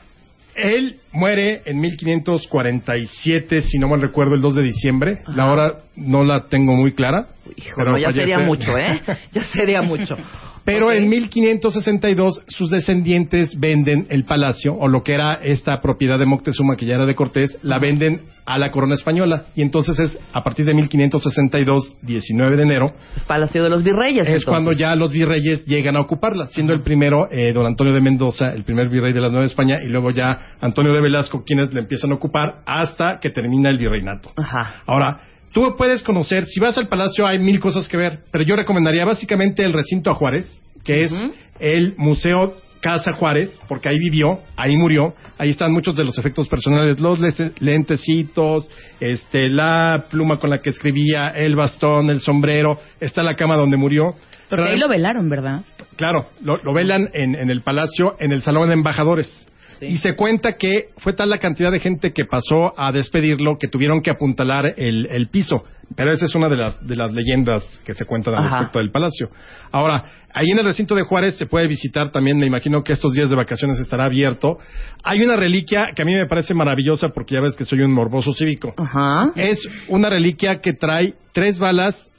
[0.54, 5.18] él muere en 1547, si no mal recuerdo, el 2 de diciembre.
[5.34, 7.26] La hora no la tengo muy clara.
[7.56, 9.00] Hijo, pero no, ya fallece- sería mucho, ¿eh?
[9.32, 10.16] Ya sería mucho.
[10.64, 16.24] Pero en 1562 sus descendientes venden el palacio, o lo que era esta propiedad de
[16.24, 19.44] Moctezuma, que ya era de Cortés, la venden a la corona española.
[19.54, 22.94] Y entonces es a partir de 1562, 19 de enero,
[23.26, 24.22] Palacio de los Virreyes.
[24.22, 24.44] es entonces.
[24.46, 28.48] cuando ya los virreyes llegan a ocuparla, siendo el primero eh, don Antonio de Mendoza,
[28.54, 31.80] el primer virrey de la Nueva España, y luego ya Antonio de Velasco, quienes le
[31.80, 34.32] empiezan a ocupar hasta que termina el virreinato.
[34.36, 34.82] Ajá.
[34.86, 35.20] Ahora,
[35.52, 39.04] tú puedes conocer, si vas al palacio hay mil cosas que ver, pero yo recomendaría
[39.04, 41.12] básicamente el recinto a Juárez, que es
[41.60, 46.48] el museo Casa Juárez, porque ahí vivió, ahí murió, ahí están muchos de los efectos
[46.48, 47.18] personales, los
[47.58, 48.68] lentecitos,
[49.00, 53.78] este, la pluma con la que escribía, el bastón, el sombrero, está la cama donde
[53.78, 54.16] murió.
[54.50, 55.62] Porque ahí lo velaron, ¿verdad?
[55.96, 59.48] Claro, lo, lo velan en, en el palacio, en el salón de embajadores.
[59.80, 63.68] Y se cuenta que fue tal la cantidad de gente que pasó a despedirlo que
[63.68, 65.64] tuvieron que apuntalar el, el piso.
[65.96, 68.56] Pero esa es una de las, de las leyendas que se cuentan al Ajá.
[68.56, 69.30] respecto del palacio.
[69.70, 73.12] Ahora, ahí en el recinto de Juárez se puede visitar también, me imagino que estos
[73.12, 74.58] días de vacaciones estará abierto.
[75.02, 77.92] Hay una reliquia que a mí me parece maravillosa porque ya ves que soy un
[77.92, 78.74] morboso cívico.
[78.76, 79.32] Ajá.
[79.36, 82.10] Es una reliquia que trae tres balas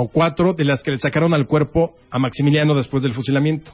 [0.00, 3.70] o cuatro de las que le sacaron al cuerpo a Maximiliano después del fusilamiento.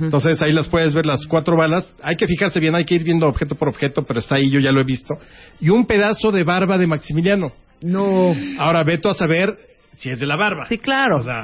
[0.00, 1.94] Entonces ahí las puedes ver, las cuatro balas.
[2.02, 4.58] Hay que fijarse bien, hay que ir viendo objeto por objeto, pero está ahí, yo
[4.58, 5.18] ya lo he visto.
[5.60, 7.52] Y un pedazo de barba de Maximiliano.
[7.82, 8.34] No.
[8.58, 9.54] Ahora veto a saber
[9.98, 10.66] si es de la barba.
[10.66, 11.18] Sí, claro.
[11.18, 11.42] O sea,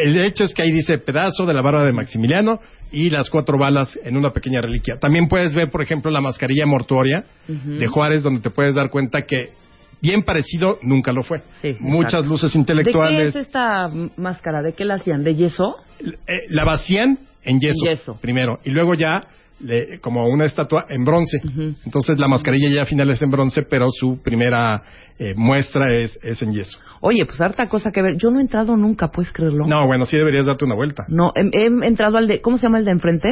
[0.00, 2.60] el hecho es que ahí dice pedazo de la barba de Maximiliano
[2.92, 4.98] y las cuatro balas en una pequeña reliquia.
[5.00, 9.22] También puedes ver, por ejemplo, la mascarilla mortuoria de Juárez, donde te puedes dar cuenta
[9.22, 9.50] que
[10.02, 11.42] bien parecido nunca lo fue.
[11.62, 12.28] Sí, Muchas exacto.
[12.28, 13.28] luces ¿De qué intelectuales.
[13.34, 14.60] es esta máscara?
[14.60, 15.24] ¿De qué la hacían?
[15.24, 15.76] ¿De yeso?
[16.26, 18.18] Eh, la vacían en yeso, En yeso.
[18.20, 19.20] primero y luego ya
[19.60, 21.38] le- como una estatua en bronce.
[21.84, 24.82] Entonces la mascarilla ya final es en bronce, pero su primera
[25.20, 26.78] eh, muestra es, es en yeso.
[27.00, 28.16] Oye, pues harta cosa que ver.
[28.16, 29.66] Yo no he entrado nunca, ¿puedes creerlo?
[29.68, 31.04] No, bueno, sí deberías darte una vuelta.
[31.08, 32.40] No, he, he entrado al de...
[32.40, 33.28] ¿Cómo se llama el de enfrente?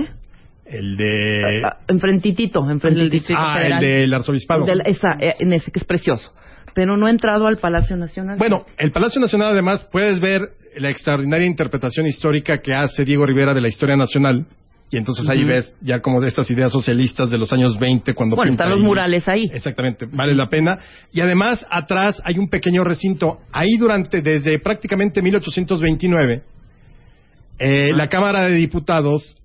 [0.66, 1.62] El de...
[1.64, 4.66] Ah, enfrentitito, enfrente del Distrito ah, el del arzobispado.
[4.68, 6.32] El del- esa, eh, en ese que es precioso.
[6.74, 8.38] Pero no he entrado al Palacio Nacional.
[8.38, 10.42] Bueno, el Palacio Nacional además puedes ver
[10.78, 14.46] la extraordinaria interpretación histórica que hace Diego Rivera de la historia nacional.
[14.92, 18.34] Y entonces ahí ves ya como de estas ideas socialistas de los años 20 cuando
[18.34, 18.84] Bueno, están los ahí.
[18.84, 19.48] murales ahí.
[19.52, 20.78] Exactamente, vale la pena.
[21.12, 23.38] Y además atrás hay un pequeño recinto.
[23.52, 26.42] Ahí durante desde prácticamente 1829
[27.58, 29.36] eh, la Cámara de Diputados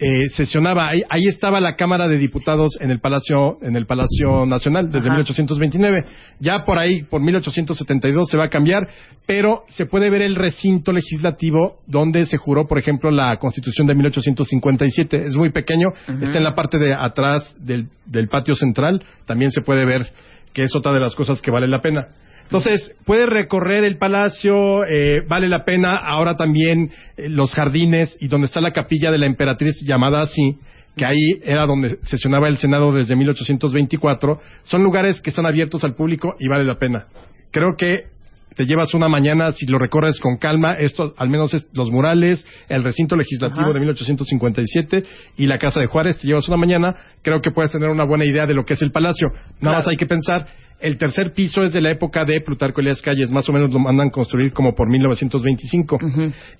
[0.00, 4.46] eh, sesionaba ahí, ahí estaba la Cámara de Diputados en el Palacio en el Palacio
[4.46, 5.18] Nacional desde Ajá.
[5.18, 6.04] 1829.
[6.38, 8.88] Ya por ahí por 1872 se va a cambiar,
[9.26, 13.94] pero se puede ver el recinto legislativo donde se juró, por ejemplo, la Constitución de
[13.94, 15.26] 1857.
[15.26, 15.88] Es muy pequeño,
[16.22, 19.04] está en la parte de atrás del, del patio central.
[19.26, 20.10] También se puede ver
[20.52, 22.08] que es otra de las cosas que vale la pena.
[22.44, 25.92] Entonces, puede recorrer el palacio, eh, vale la pena.
[26.02, 30.58] Ahora también eh, los jardines y donde está la capilla de la emperatriz llamada así,
[30.96, 34.40] que ahí era donde sesionaba el Senado desde 1824.
[34.64, 37.06] Son lugares que están abiertos al público y vale la pena.
[37.52, 38.06] Creo que
[38.54, 40.74] te llevas una mañana si lo recorres con calma.
[40.74, 43.72] Esto, al menos es los murales, el recinto legislativo Ajá.
[43.72, 45.04] de 1857
[45.36, 46.18] y la Casa de Juárez.
[46.18, 46.94] Te llevas una mañana.
[47.22, 49.28] Creo que puedes tener una buena idea de lo que es el palacio.
[49.60, 50.46] Nada más hay que pensar.
[50.80, 53.78] El tercer piso es de la época de Plutarco Elías Calles, más o menos lo
[53.78, 55.98] mandan construir como por 1925.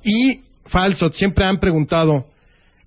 [0.04, 2.26] Y falso, siempre han preguntado,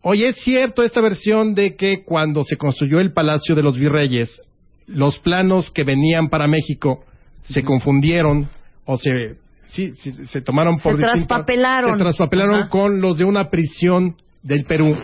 [0.02, 4.40] oye, ¿es cierto esta versión de que cuando se construyó el Palacio de los Virreyes,
[4.86, 7.04] los planos que venían para México
[7.44, 8.48] se confundieron
[8.86, 9.36] o se,
[9.70, 11.92] sí, sí, se tomaron por Se traspapelaron.
[11.98, 12.70] se traspapelaron Ajá.
[12.70, 14.96] con los de una prisión del Perú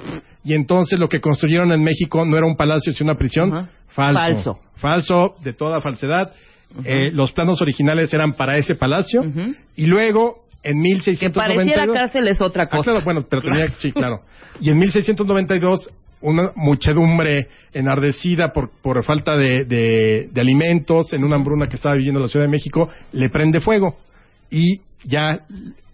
[0.44, 3.70] y entonces lo que construyeron en México no era un palacio sino una prisión Ajá.
[3.90, 4.60] falso Falso.
[4.76, 6.32] falso de toda falsedad
[6.86, 9.22] Eh, los planos originales eran para ese palacio
[9.76, 12.92] y luego en Que 1692 pareciera cárcel es otra Ah, cosa.
[12.92, 14.22] claro, bueno, pero tenía, sí, claro.
[14.62, 15.90] Y en 1692,
[16.22, 21.96] una muchedumbre enardecida por, por falta de, de- de alimentos, en una hambruna que estaba
[21.96, 23.96] viviendo la Ciudad de México, le prende fuego.
[24.52, 25.40] Y ya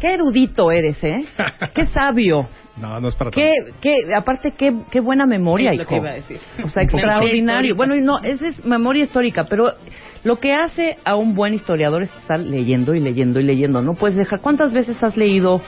[0.00, 1.26] qué erudito eres, ¿eh?
[1.74, 2.48] Qué sabio.
[2.80, 6.10] No, no es para Qué, qué, aparte, qué, qué buena memoria, Es lo que iba
[6.10, 6.40] a decir.
[6.64, 7.76] O sea, extraordinario.
[7.76, 9.72] Bueno, y no, esa es memoria histórica, pero
[10.24, 13.82] lo que hace a un buen historiador es estar leyendo y leyendo y leyendo.
[13.82, 14.40] No puedes dejar.
[14.40, 15.60] ¿Cuántas veces has leído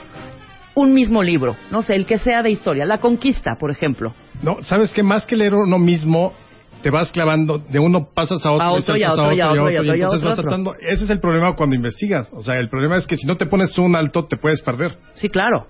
[0.75, 1.55] un mismo libro?
[1.71, 2.85] No sé, el que sea de historia.
[2.85, 4.13] La Conquista, por ejemplo.
[4.41, 5.03] No, ¿sabes qué?
[5.03, 6.33] Más que leer uno mismo,
[6.81, 9.51] te vas clavando, de uno pasas a otro, A otro, y a otro, y a
[9.51, 10.51] otro, y a otro, y a entonces otro, vas otro.
[10.51, 10.75] saltando.
[10.79, 12.29] Ese es el problema cuando investigas.
[12.33, 14.97] O sea, el problema es que si no te pones un alto, te puedes perder.
[15.15, 15.67] Sí, claro.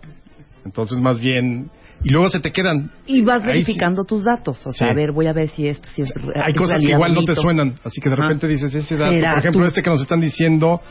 [0.66, 1.70] Entonces, más bien...
[2.06, 2.92] Y luego se te quedan.
[3.06, 4.60] Y vas verificando tus datos.
[4.66, 4.92] O sea, Sí.
[4.92, 7.34] a ver, voy a ver si esto, si es Hay cosas que igual no te
[7.34, 7.76] suenan.
[7.84, 9.12] Así que de repente dices ese dato.
[9.14, 9.68] Por ejemplo, tú.
[9.68, 10.82] este que nos están diciendo...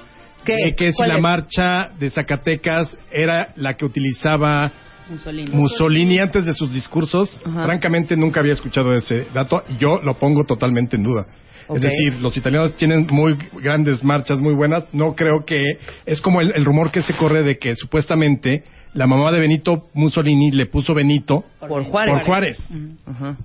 [0.44, 0.56] ¿Qué?
[0.56, 1.20] eh, que si ¿Cuál la es?
[1.22, 4.72] marcha de Zacatecas era la que utilizaba
[5.08, 5.50] Mussolini.
[5.52, 7.64] Mussolini antes de sus discursos, Ajá.
[7.66, 11.26] francamente nunca había escuchado ese dato y yo lo pongo totalmente en duda.
[11.72, 14.88] Es decir, los italianos tienen muy grandes marchas, muy buenas.
[14.92, 15.62] No creo que
[16.06, 19.88] es como el, el rumor que se corre de que supuestamente la mamá de Benito
[19.94, 22.14] Mussolini le puso Benito Por Juárez.
[22.14, 22.58] por Juárez.
[23.06, 23.36] Ajá.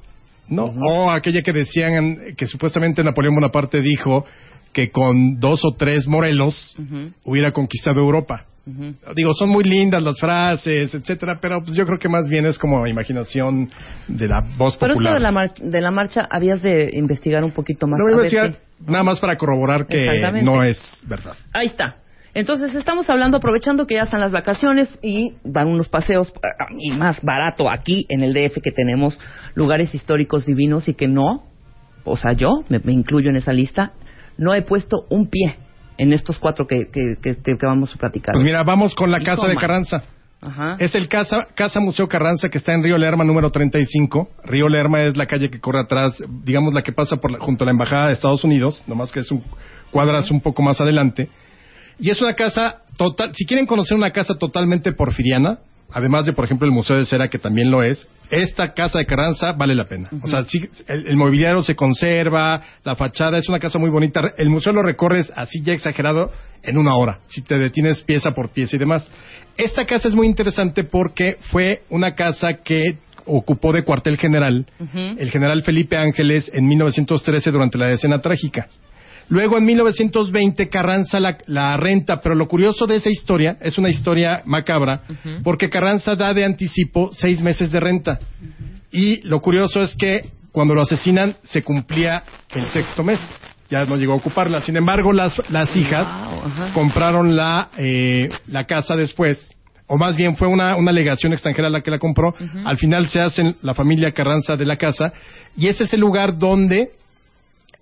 [0.49, 0.63] ¿no?
[0.65, 4.25] O aquella que decían que supuestamente Napoleón Bonaparte dijo
[4.73, 6.75] que con dos o tres Morelos
[7.23, 8.45] hubiera conquistado Europa.
[9.15, 12.57] Digo, son muy lindas las frases, etcétera, pero pues yo creo que más bien es
[12.59, 13.69] como imaginación
[14.09, 15.13] de la voz Pero esto popular.
[15.13, 17.97] de la, mar- de la marcha habías de investigar un poquito más.
[17.97, 18.35] No, A si-
[18.85, 21.33] nada más para corroborar que no es verdad.
[21.53, 21.95] Ahí está.
[22.37, 26.91] Entonces estamos hablando, aprovechando que ya están las vacaciones y dan unos paseos ah, y
[26.91, 29.19] más barato aquí en el DF que tenemos
[29.55, 31.45] lugares históricos divinos y que no,
[32.03, 33.93] o sea, yo me, me incluyo en esa lista,
[34.37, 35.55] no he puesto un pie
[35.97, 38.33] en estos cuatro que, que, que, que vamos a platicar.
[38.33, 39.55] Pues mira, vamos con la Y Casa de.
[39.55, 40.03] Carranza.
[40.39, 40.75] Ajá.
[40.77, 44.29] Es el Casa, Casa Museo Carranza que está en Río Lerma número 35.
[44.43, 47.63] Río Lerma es la calle que corre atrás, digamos la que pasa por la- junto
[47.63, 49.41] a la Embajada de Estados Unidos, nomás que es un
[49.89, 51.29] cuadras un poco más adelante.
[51.99, 55.59] Y es una casa total, si quieren conocer una casa totalmente porfiriana,
[55.91, 59.05] además de por ejemplo el Museo de Cera que también lo es, esta casa de
[59.05, 60.09] Carranza vale la pena.
[60.21, 64.21] O sea, sí, el, el mobiliario se conserva, la fachada es una casa muy bonita.
[64.37, 66.31] El museo lo recorres así ya exagerado
[66.63, 69.09] en una hora, si te detienes pieza por pieza y demás.
[69.57, 75.29] Esta casa es muy interesante porque fue una casa que ocupó de cuartel general el
[75.29, 78.69] general Felipe Ángeles en 1913 durante la decena trágica.
[79.29, 83.89] Luego en 1920 Carranza la, la renta, pero lo curioso de esa historia es una
[83.89, 85.01] historia macabra,
[85.43, 88.19] porque Carranza da de anticipo seis meses de renta.
[88.91, 92.23] Y lo curioso es que cuando lo asesinan se cumplía
[92.55, 93.19] el sexto mes,
[93.69, 94.61] ya no llegó a ocuparla.
[94.61, 99.55] Sin embargo, las, las hijas Wow, compraron la, eh, la casa después,
[99.87, 102.33] o más bien fue una, una legación extranjera la que la compró.
[102.65, 105.11] Al final se hacen la familia Carranza de la casa,
[105.55, 106.91] y ese es el lugar donde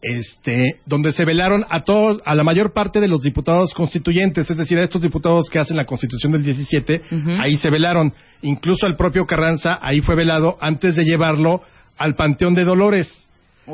[0.07, 4.57] este, donde se velaron a todos, a la mayor parte de los diputados constituyentes, es
[4.57, 7.31] decir, a estos diputados que hacen la Constitución del 17, Ujú.
[7.39, 8.13] ahí se velaron,
[8.43, 11.61] incluso al propio Carranza, ahí fue velado antes de llevarlo
[11.97, 13.07] al Panteón de Dolores.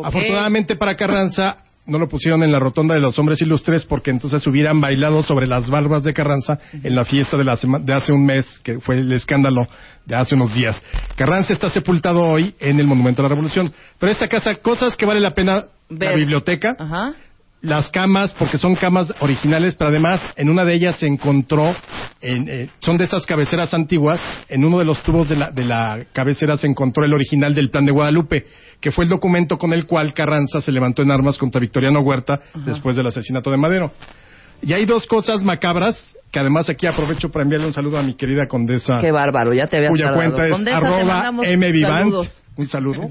[0.03, 4.45] Afortunadamente para Carranza no lo pusieron en la rotonda de los hombres ilustres porque entonces
[4.47, 8.25] hubieran bailado sobre las barbas de Carranza en la fiesta de, la de hace un
[8.25, 9.65] mes, que fue el escándalo
[10.05, 10.81] de hace unos días.
[11.15, 13.71] Carranza está sepultado hoy en el Monumento a la Revolución.
[13.99, 16.17] Pero esta casa, cosas que vale la pena, la Ver.
[16.17, 17.13] biblioteca, Ajá.
[17.61, 21.73] Las camas, porque son camas originales, pero además en una de ellas se encontró,
[22.19, 24.19] en, eh, son de esas cabeceras antiguas,
[24.49, 27.69] en uno de los tubos de la, de la cabecera se encontró el original del
[27.69, 28.45] Plan de Guadalupe,
[28.79, 32.41] que fue el documento con el cual Carranza se levantó en armas contra Victoriano Huerta
[32.65, 33.91] después del asesinato de Madero.
[34.63, 38.15] Y hay dos cosas macabras, que además aquí aprovecho para enviarle un saludo a mi
[38.15, 42.13] querida condesa, Qué bárbaro, ya te había cuya cuenta es arroba mvivant,
[42.55, 43.09] un saludo,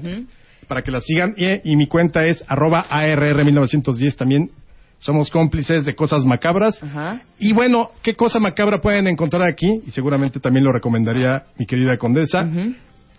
[0.71, 4.51] para que la sigan, y, y mi cuenta es arroba ARR1910 también.
[4.99, 6.81] Somos cómplices de cosas macabras.
[6.81, 7.23] Ajá.
[7.37, 9.81] Y bueno, ¿qué cosa macabra pueden encontrar aquí?
[9.85, 12.47] Y seguramente también lo recomendaría mi querida condesa.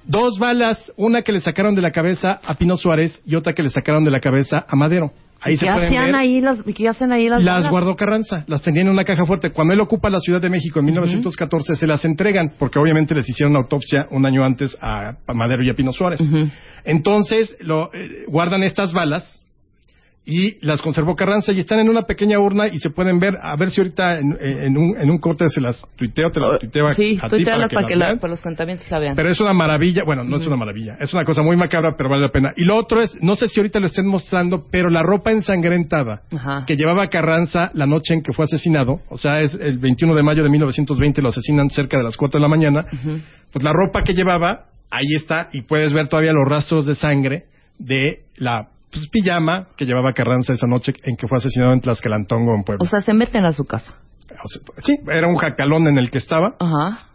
[0.07, 3.63] Dos balas, una que le sacaron de la cabeza a Pino Suárez y otra que
[3.63, 5.13] le sacaron de la cabeza a Madero.
[5.45, 6.15] Ahí se ¿Qué pueden hacían ver.
[6.15, 7.71] ahí las, qué hacen ahí las Las balas?
[7.71, 9.51] guardó Carranza, las tenía en una caja fuerte.
[9.51, 13.29] Cuando él ocupa la Ciudad de México en 1914, se las entregan, porque obviamente les
[13.29, 16.21] hicieron autopsia un año antes a, a Madero y a Pino Suárez.
[16.85, 19.42] Entonces, lo, eh, guardan estas balas
[20.25, 23.57] y las conservó Carranza y están en una pequeña urna y se pueden ver, a
[23.57, 26.87] ver si ahorita en, en un, en un corte se las tuiteo, te las tuiteo
[26.87, 28.19] a- Sí, a ti para que, la- vean.
[28.21, 29.17] para los contamientos la vean.
[29.17, 32.09] Pero es una maravilla, bueno, no es una maravilla, es una cosa muy macabra, pero
[32.09, 32.53] vale la pena.
[32.57, 36.23] Y lo otro es, no sé si ahorita lo estén mostrando, pero la ropa ensangrentada
[36.33, 36.65] Ajá.
[36.67, 40.23] que llevaba Carranza la noche en que fue asesinado, o sea, es el 21 de
[40.23, 42.87] mayo de 1920, lo asesinan cerca de las 4 de la mañana,
[43.53, 47.47] pues la ropa que llevaba, ahí está, y puedes ver todavía los rastros de sangre
[47.79, 52.55] de la pues, pijama que llevaba Carranza esa noche en que fue asesinado en Tlaxcalantongo,
[52.55, 52.85] en Puebla.
[52.85, 53.95] O sea, se meten a su casa.
[54.31, 57.09] O sea, sí, era un jacalón en el que estaba, Ajá.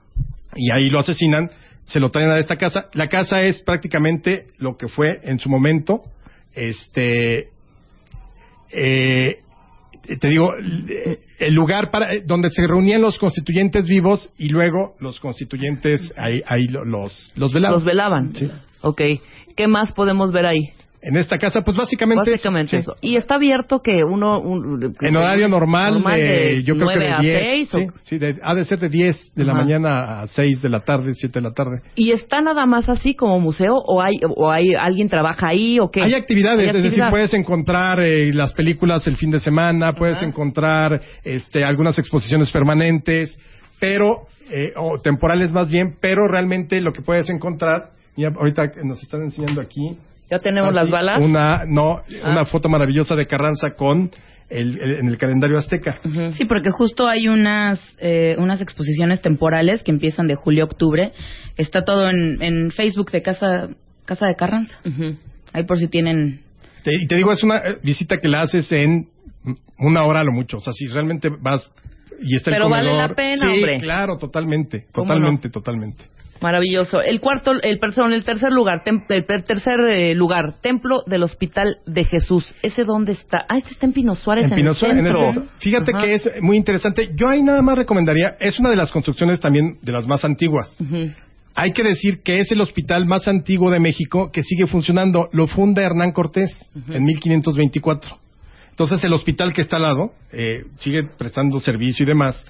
[0.56, 1.50] y ahí lo asesinan
[1.86, 2.88] se lo traen a esta casa.
[2.94, 6.02] La casa es prácticamente lo que fue en su momento,
[6.54, 7.48] este,
[8.72, 9.38] eh,
[10.20, 10.50] te digo,
[11.40, 16.68] el lugar para donde se reunían los constituyentes vivos y luego los constituyentes ahí, ahí
[16.68, 17.74] lo- los los velaban.
[17.76, 18.36] Los velaban.
[18.36, 18.50] Sí.
[18.82, 19.02] Ok.
[19.56, 20.72] ¿Qué más podemos ver ahí?
[21.00, 22.78] En esta casa, pues básicamente, Básicamente sí.
[22.78, 22.96] eso.
[23.02, 24.40] Y está abierto que uno...
[24.40, 27.40] un- En horario normal, de de, yo creo que 9 de a 10.
[27.40, 29.62] 6 sí, sí, de- ha de ser de 10 de la Ajá.
[29.62, 31.82] mañana a 6 de la tarde, 7 de la tarde.
[31.96, 35.92] ¿Y está nada más así como museo o hay o hay alguien trabaja ahí o
[35.92, 36.02] qué?
[36.04, 40.22] Hay actividades, Hay es decir, puedes encontrar eh, las películas el fin de semana, puedes
[40.24, 43.38] encontrar este, algunas exposiciones permanentes,
[43.80, 49.02] pero, eh, o temporales más bien, pero realmente lo que puedes encontrar, mira, ahorita nos
[49.04, 49.96] están enseñando aquí.
[50.30, 51.22] ¿Ya tenemos las balas?
[51.22, 52.32] Una, no, Ah.
[52.32, 54.12] una foto maravillosa de Carranza con
[54.50, 56.00] el, el- en el calendario azteca.
[56.38, 61.12] Sí, porque justo hay unas eh, unas exposiciones temporales que empiezan de julio a octubre.
[61.58, 63.70] Está todo en, en Facebook de Casa
[64.06, 64.78] Casa de Carranza.
[64.86, 65.16] Ujú.
[65.54, 66.42] Ahí por si tienen...
[66.84, 69.08] Te- y te digo, es una eh, visita que la haces en
[69.80, 70.58] una hora a lo mucho.
[70.58, 71.70] O sea, si realmente vas
[72.22, 73.10] y está Pero el vale comedor.
[73.10, 73.78] la pena, sí, hombre.
[73.80, 76.04] claro, totalmente, ¿Cómo totalmente, totalmente.
[76.42, 77.02] Maravilloso.
[77.02, 81.78] El cuarto, el perdón, el tercer lugar, tem- el tercer eh, lugar, Templo del Hospital
[81.86, 82.56] de Jesús.
[82.62, 83.40] ¿Ese dónde está?
[83.50, 85.46] Ah, este está en Pino Suárez, en, En Pino Suárez, el en el centro.
[85.60, 86.06] Fíjate Ajá.
[86.06, 87.10] que es muy interesante.
[87.16, 90.78] Yo ahí nada más recomendaría, es una de las construcciones también de las más antiguas.
[91.56, 95.28] Hay que decir que es el hospital más antiguo de México que sigue funcionando.
[95.32, 96.52] Lo funda Hernán Cortés
[96.90, 98.18] en 1524.
[98.70, 102.46] Entonces el hospital que está al lado eh, sigue prestando servicio y demás.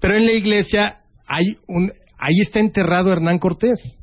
[0.00, 3.98] Pero en la iglesia hay un, ahí está enterrado Hernán Cortés.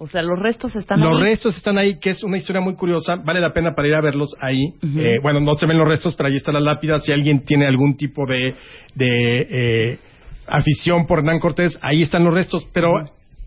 [0.00, 1.22] O sea, los restos están Los ahí.
[1.24, 3.16] restos están ahí, que es una historia muy curiosa.
[3.16, 4.72] Vale la pena para ir a verlos ahí.
[4.96, 7.00] Eh, bueno, no se ven los restos, pero ahí está la lápida.
[7.00, 8.54] Si alguien tiene algún tipo de,
[8.94, 9.98] de eh,
[10.46, 12.64] afición por Hernán Cortés, ahí están los restos.
[12.72, 12.92] Pero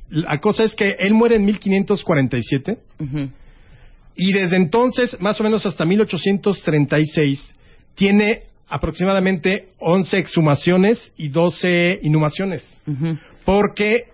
[0.09, 3.29] la cosa es que él muere en 1547 Ujú.
[4.17, 7.55] y desde entonces, más o menos hasta 1836,
[7.95, 12.77] tiene aproximadamente 11 exhumaciones y 12 inhumaciones.
[13.45, 14.11] Porque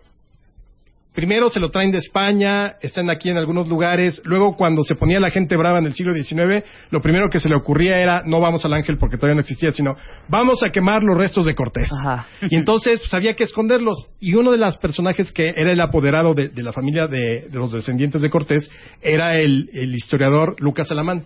[1.17, 5.19] primero se lo traen de España, están aquí en algunos lugares, luego cuando se ponía
[5.19, 8.39] la gente brava en el siglo XIX, lo primero que se le ocurría era no
[8.39, 9.95] vamos al ángel porque todavía no existía, sino
[10.27, 11.89] vamos a quemar los restos de Cortés.
[11.91, 12.27] Ajá.
[12.41, 14.09] Y entonces pues, había que esconderlos.
[14.19, 17.57] Y uno de los personajes que era el apoderado de, de la familia de, de
[17.57, 18.69] los descendientes de Cortés
[19.01, 21.23] era el, el historiador Lucas Alamán.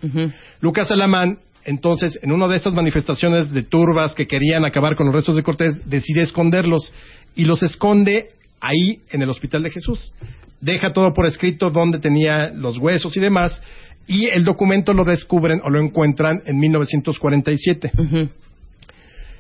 [0.62, 5.16] Lucas Alamán, entonces, en una de estas manifestaciones de turbas que querían acabar con los
[5.16, 6.94] restos de Cortés, decide esconderlos
[7.36, 10.14] y los esconde ahí en el Hospital de Jesús.
[10.60, 13.62] Deja todo por escrito donde tenía los huesos y demás,
[14.08, 17.92] y el documento lo descubren o lo encuentran en 1947.
[17.98, 18.30] Ujú.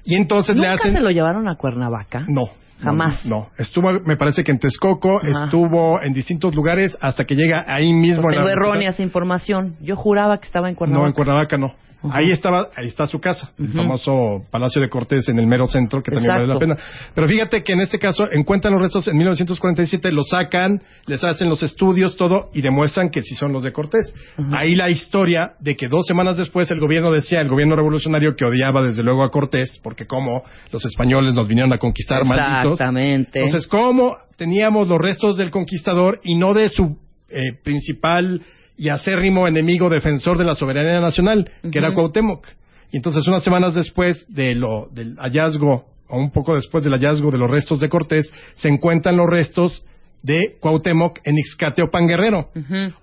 [0.03, 0.93] Y entonces le ¿Nunca hacen...
[0.95, 2.25] se lo llevaron a Cuernavaca?
[2.27, 2.49] No.
[2.79, 3.23] Jamás.
[3.25, 3.49] No, no.
[3.59, 5.43] Estuvo, me parece que en Texcoco, Ajá.
[5.45, 8.23] estuvo en distintos lugares hasta que llega ahí mismo.
[8.23, 9.75] Pues en tengo la- errónea esa información.
[9.81, 11.03] Yo juraba que estaba en Cuernavaca.
[11.03, 11.75] No, en Cuernavaca no.
[12.09, 14.11] Ahí estaba, ahí está su casa, el famoso
[14.49, 16.75] Palacio de Cortés en el mero centro, que también vale la pena.
[17.13, 21.49] Pero fíjate que en este caso encuentran los restos en 1947, los sacan, les hacen
[21.49, 24.13] los estudios, todo, y demuestran que sí son los de Cortés.
[24.51, 28.45] Ahí la historia de que dos semanas después el gobierno decía, el gobierno revolucionario que
[28.45, 32.73] odiaba desde luego a Cortés, porque como los españoles nos vinieron a conquistar, malditos.
[32.73, 33.39] Exactamente.
[33.39, 36.97] Entonces, ¿cómo teníamos los restos del conquistador y no de su
[37.29, 38.41] eh, principal
[38.77, 42.47] y acérrimo enemigo defensor de la soberanía nacional, que era Cuauhtémoc?
[42.91, 47.31] Y entonces, unas semanas después de lo, del hallazgo, o un poco después del hallazgo
[47.31, 49.85] de los restos de Cortés, se encuentran los restos
[50.23, 52.49] de Cuauhtémoc en Ixcateopan Guerrero,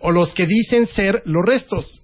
[0.00, 2.00] o los que dicen ser los restos.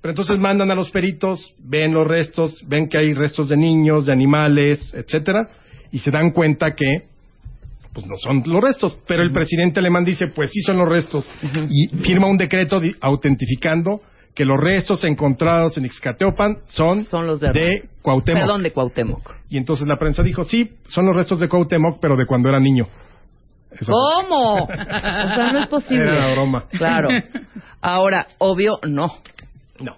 [0.00, 4.06] Pero entonces mandan a los peritos, ven los restos, ven que hay restos de niños,
[4.06, 5.48] de animales, etcétera,
[5.90, 7.07] y se dan cuenta que
[7.92, 11.30] pues no son los restos, pero el presidente alemán dice, pues sí son los restos,
[11.70, 14.00] y firma un decreto di- autentificando
[14.34, 18.40] que los restos encontrados en Ixcateopan son, Son los de, Cuauhtémoc.
[18.42, 19.34] Perdón, de Cuauhtémoc.
[19.50, 22.60] Y entonces la prensa dijo, sí, son los restos de Cuauhtémoc, pero de cuando era
[22.60, 22.86] niño.
[23.72, 24.54] Eso ¿Cómo?
[24.64, 26.02] O sea, no es posible.
[26.04, 26.64] Era la broma.
[26.70, 27.08] Claro.
[27.80, 29.06] Ahora, obvio, no.
[29.80, 29.96] No.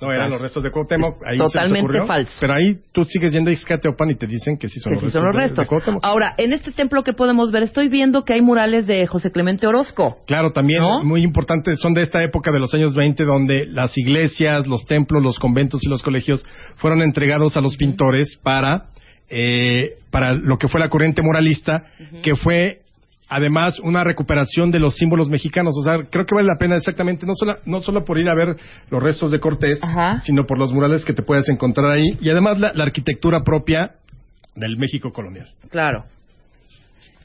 [0.00, 1.16] No eran los restos de Cuauhtémoc.
[1.26, 2.06] Ahí se Totalmente ocurrió.
[2.06, 2.36] falso.
[2.40, 5.00] Pero ahí tú sigues yendo a Ixcateopan y te dicen que sí son, que los,
[5.00, 5.66] sí restos son los de- de.
[5.68, 6.04] Cuauhtémoc.
[6.04, 9.66] Ahora, en este templo que podemos ver, estoy viendo que hay murales de José Clemente
[9.66, 10.18] Orozco.
[10.26, 11.02] Claro, también ¿No?
[11.02, 15.22] muy importante, son de esta época de los años 20 donde las iglesias, los templos,
[15.22, 18.90] los conventos y los colegios fueron entregados a los pintores para,
[19.28, 21.82] eh, para lo que fue la corriente moralista,
[22.22, 22.82] que fue
[23.28, 25.74] además una recuperación de los símbolos mexicanos.
[25.78, 28.34] O sea, creo que vale la pena exactamente, no solo, no solo por ir a
[28.34, 28.56] ver
[28.90, 30.20] los restos de Cortés, Ajá.
[30.22, 33.92] sino por los murales que te puedes encontrar ahí y además la, la arquitectura propia
[34.54, 35.48] del México colonial.
[35.70, 36.04] Claro.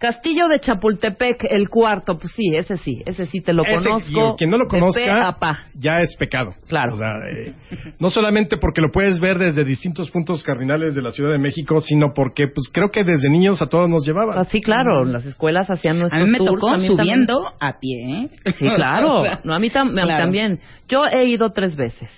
[0.03, 4.33] Castillo de Chapultepec, el cuarto, pues sí, ese sí, ese sí te lo Ese, conozco.
[4.33, 6.51] y quien no lo conozca, a ya es pecado.
[6.67, 6.95] Claro.
[6.95, 7.53] O sea, eh,
[7.99, 11.79] no solamente porque lo puedes ver desde distintos puntos cardinales de la Ciudad de México,
[11.79, 14.33] sino porque, pues creo que desde niños a todos nos llevaba.
[14.37, 16.97] Ah, sí, claro, las escuelas hacían A nuestros mí me tours, tocó a mí también.
[16.97, 18.23] subiendo a pie.
[18.23, 18.29] ¿eh?
[18.57, 19.23] Sí, claro.
[19.45, 20.23] No, a mí, tam- a mí Claro.
[20.25, 20.59] también.
[20.89, 22.09] Yo he ido tres veces.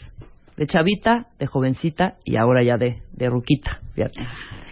[0.57, 3.79] De chavita, de jovencita y ahora ya de, de ruquita.
[3.93, 4.21] Fíjate.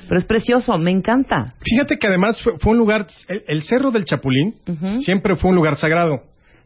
[0.08, 1.54] Pero es precioso, me encanta.
[1.62, 4.56] Fíjate que además fue, fue un lugar, el, el Cerro del Chapulín
[5.02, 6.22] siempre fue un lugar sagrado.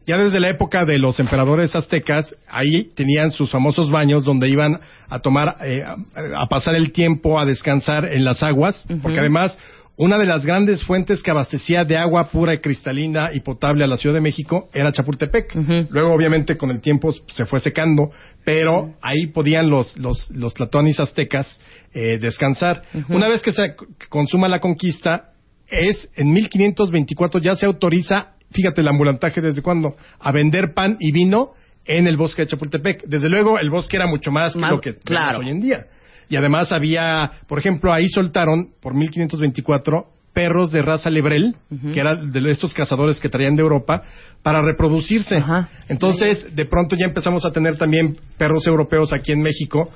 [0.06, 4.80] Ya desde la época de los emperadores aztecas, ahí tenían sus famosos baños donde iban
[5.06, 5.96] a tomar, eh, a,
[6.42, 9.58] a pasar el tiempo, a descansar en las aguas, porque además
[9.98, 13.88] una de las grandes fuentes que abastecía de agua pura y cristalina y potable a
[13.88, 15.56] la Ciudad de México era Chapultepec.
[15.90, 18.12] Luego, obviamente, con el tiempo se fue secando,
[18.44, 21.60] pero ahí podían los, los, los tlatoanis aztecas
[21.92, 22.82] eh, descansar.
[23.08, 23.74] Una vez que se
[24.08, 25.32] consuma la conquista,
[25.68, 31.10] es en 1524 ya se autoriza, fíjate el ambulantaje desde cuándo, a vender pan y
[31.10, 33.02] vino en el bosque de Chapultepec.
[33.06, 35.40] Desde luego, el bosque era mucho más, que Más, lo que claro.
[35.40, 35.86] hoy en día.
[36.28, 41.56] Y además había, por ejemplo, ahí soltaron, por 1524, perros de raza lebrel,
[41.92, 44.02] que eran de estos cazadores que traían de Europa,
[44.42, 45.36] para reproducirse.
[45.38, 45.68] Ajá.
[45.88, 49.90] Entonces, de pronto ya empezamos a tener también perros europeos aquí en México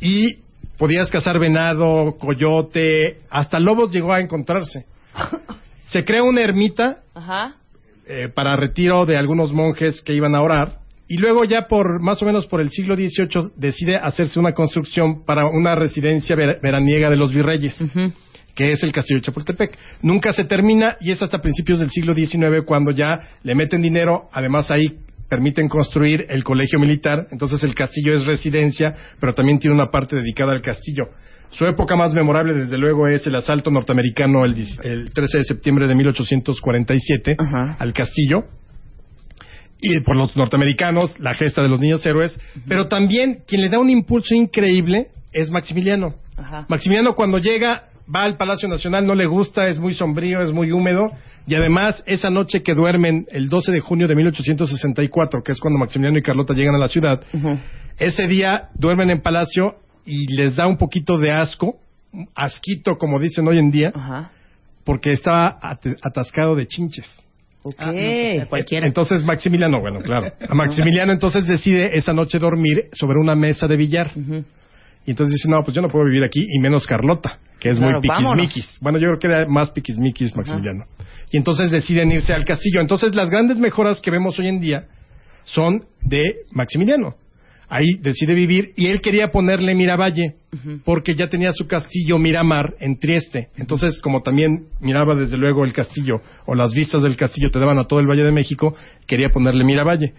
[0.00, 0.40] y
[0.76, 4.84] podías cazar venado, coyote, hasta lobos llegó a encontrarse.
[5.86, 7.54] Se crea una ermita Ajá.
[8.06, 10.80] eh, para retiro de algunos monjes que iban a orar.
[11.08, 15.24] Y luego ya por más o menos por el siglo XVIII decide hacerse una construcción
[15.24, 17.76] para una residencia ver- veraniega de los virreyes,
[18.56, 19.78] que es el castillo de Chapultepec.
[20.02, 24.28] Nunca se termina y es hasta principios del siglo XIX cuando ya le meten dinero,
[24.32, 24.98] además ahí
[25.28, 30.16] permiten construir el colegio militar, entonces el castillo es residencia, pero también tiene una parte
[30.16, 31.04] dedicada al castillo.
[31.50, 35.44] Su época más memorable, desde luego, es el asalto norteamericano el, dis- el 13 de
[35.44, 37.76] septiembre de 1847 Ajá.
[37.78, 38.44] al castillo,
[39.80, 43.78] y por los norteamericanos, la gesta de los niños héroes, pero también quien le da
[43.78, 46.14] un impulso increíble es Maximiliano.
[46.36, 46.66] Ajá.
[46.68, 50.70] Maximiliano cuando llega va al Palacio Nacional, no le gusta, es muy sombrío, es muy
[50.70, 51.10] húmedo,
[51.46, 55.78] y además esa noche que duermen el 12 de junio de 1864, que es cuando
[55.78, 57.20] Maximiliano y Carlota llegan a la ciudad,
[57.98, 61.78] ese día duermen en Palacio y les da un poquito de asco,
[62.34, 63.92] asquito como dicen hoy en día,
[64.84, 67.10] porque estaba at- atascado de chinches.
[67.68, 67.74] Ok.
[67.78, 68.86] Ah, no, pues, a cualquiera.
[68.86, 70.32] Entonces Maximiliano, bueno, claro.
[70.48, 74.12] A Maximiliano entonces decide esa noche dormir sobre una mesa de billar.
[75.04, 77.78] Y entonces dice, no, pues yo no puedo vivir aquí, y menos Carlota, que es
[77.78, 78.32] Claro, muy vámonos.
[78.46, 78.78] piquismiquis.
[78.80, 80.84] Bueno, yo creo que era más piquismiquis Maximiliano.
[81.30, 82.80] Y entonces deciden irse al castillo.
[82.80, 84.84] Entonces las grandes mejoras que vemos hoy en día
[85.44, 87.14] son de Maximiliano.
[87.68, 90.36] Ahí decide vivir y él quería ponerle Miravalle
[90.84, 93.48] porque ya tenía su castillo Miramar en Trieste.
[93.56, 97.78] Entonces, como también miraba desde luego el castillo o las vistas del castillo te daban
[97.78, 98.74] a todo el Valle de México,
[99.06, 100.14] quería ponerle Miravalle.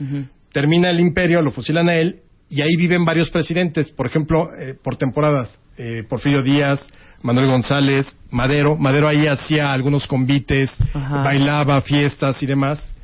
[0.51, 4.75] Termina el imperio, lo fusilan a él y ahí viven varios presidentes, por ejemplo, eh,
[4.81, 5.57] por temporadas.
[5.77, 6.87] Eh, Porfirio Díaz,
[7.21, 8.75] Manuel González, Madero.
[8.77, 11.23] Madero ahí hacía algunos convites, Ajá.
[11.23, 12.96] bailaba, fiestas y demás.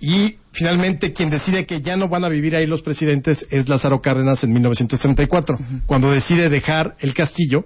[0.00, 4.00] Y finalmente quien decide que ya no van a vivir ahí los presidentes es Lázaro
[4.00, 7.64] Cárdenas en 1934, cuando decide dejar el castillo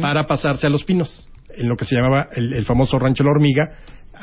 [0.00, 3.30] para pasarse a Los Pinos, en lo que se llamaba el, el famoso Rancho La
[3.30, 3.70] Hormiga,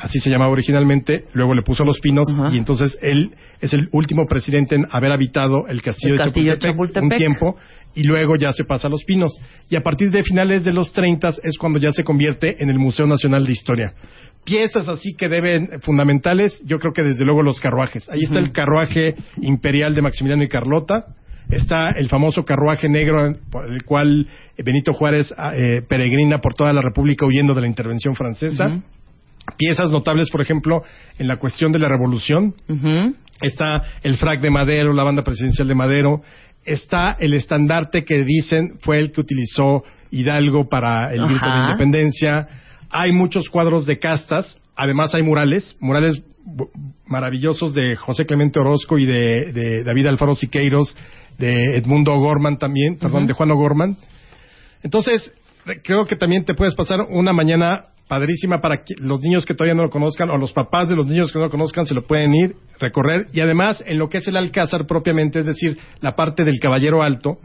[0.00, 2.54] así se llamaba originalmente, luego le puso Los Pinos Ajá.
[2.54, 6.56] y entonces él es el último presidente en haber habitado el castillo, El de, castillo
[6.56, 7.56] Chapultepec un tiempo
[7.94, 9.32] y luego ya se pasa a Los Pinos.
[9.68, 12.78] Y a partir de finales de los 30 es cuando ya se convierte en el
[12.78, 13.94] Museo Nacional de Historia.
[14.44, 18.08] Piezas así que deben fundamentales, yo creo que desde luego los carruajes.
[18.08, 21.04] Ahí está el carruaje imperial de Maximiliano y Carlota.
[21.50, 24.26] Está el famoso carruaje negro por el cual
[24.56, 28.80] Benito Juárez eh, peregrina por toda la República huyendo de la intervención francesa.
[29.56, 30.82] Piezas notables, por ejemplo,
[31.18, 33.14] en la cuestión de la revolución, Ujú.
[33.40, 36.22] está el frac de Madero, la banda presidencial de Madero,
[36.64, 41.64] está el estandarte que dicen fue el que utilizó Hidalgo para el grito de Ajá.
[41.70, 42.48] independencia,
[42.90, 46.22] hay muchos cuadros de castas, además hay murales, murales
[47.06, 50.96] maravillosos de José Clemente Orozco y de, de David Alfaro Siqueiros,
[51.40, 53.96] de Edmundo Gorman también, perdón, de Juan O'Gorman.
[54.82, 55.32] Entonces,
[55.66, 59.54] re- creo que también te puedes pasar una mañana padrísima para que los niños que
[59.54, 61.94] todavía no lo conozcan o los papás de los niños que no lo conozcan se
[61.94, 65.78] lo pueden ir, recorrer y además en lo que es el Alcázar propiamente, es decir,
[66.00, 67.38] la parte del Caballero Alto,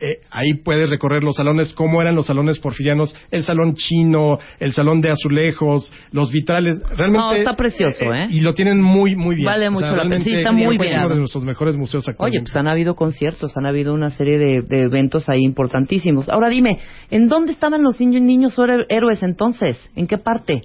[0.00, 4.72] eh, ahí puedes recorrer los salones, cómo eran los salones porfirianos, el salón chino, el
[4.72, 7.18] salón de azulejos, los vitrales, realmente...
[7.18, 8.26] No, está precioso, ¿eh?
[8.30, 9.46] Y lo tienen muy, muy bien.
[9.46, 10.02] Vale O sea, mucho la pena.
[10.02, 10.98] realmente Sí, está muy es bien.
[11.00, 12.42] uno de nuestros mejores museos Oye, actualmente.
[12.46, 16.28] pues han habido conciertos, han habido una serie de, de eventos ahí importantísimos.
[16.28, 16.78] Ahora dime,
[17.10, 19.78] ¿en dónde estaban los niños, niños héroe- héroes entonces?
[19.94, 20.62] ¿En qué parte?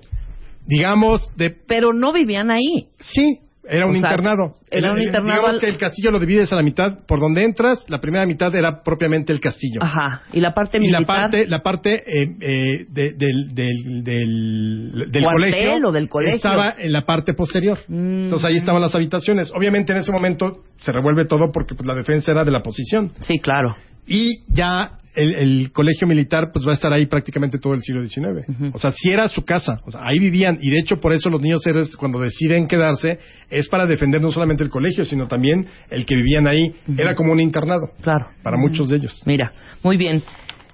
[0.66, 1.50] digamos, de...
[1.50, 2.88] Pero no vivían ahí.
[3.00, 4.56] Sí, era un O sea, internado.
[4.78, 7.00] Era un internado Digamos que el castillo lo divides a la mitad.
[7.08, 9.82] Por donde entras, la primera mitad era propiamente el castillo.
[9.82, 10.22] Ajá.
[10.34, 11.02] Y la parte y militar.
[11.02, 16.10] la parte, la parte eh, eh, de- del, del, del, del ¿Cuartel colegio, o del
[16.10, 16.36] colegio?
[16.36, 17.80] estaba en la parte posterior.
[17.88, 18.26] Mm.
[18.26, 19.52] Entonces ahí estaban las habitaciones.
[19.56, 23.12] Obviamente en ese momento se revuelve todo porque pues, la defensa era de la posición.
[23.22, 23.76] Sí, claro.
[24.06, 28.02] Y ya el, el colegio militar pues va a estar ahí prácticamente todo el siglo
[28.06, 28.74] XIX.
[28.74, 31.30] O sea, si era su casa, o sea, ahí vivían y de hecho por eso
[31.30, 33.20] los niños héroes cuando deciden quedarse
[33.50, 36.74] es para defender no solamente el colegio, sino también el que vivían ahí.
[36.98, 38.28] Era como un internado Claro.
[38.42, 39.22] para muchos de ellos.
[39.26, 39.52] Mira,
[39.84, 40.24] muy bien.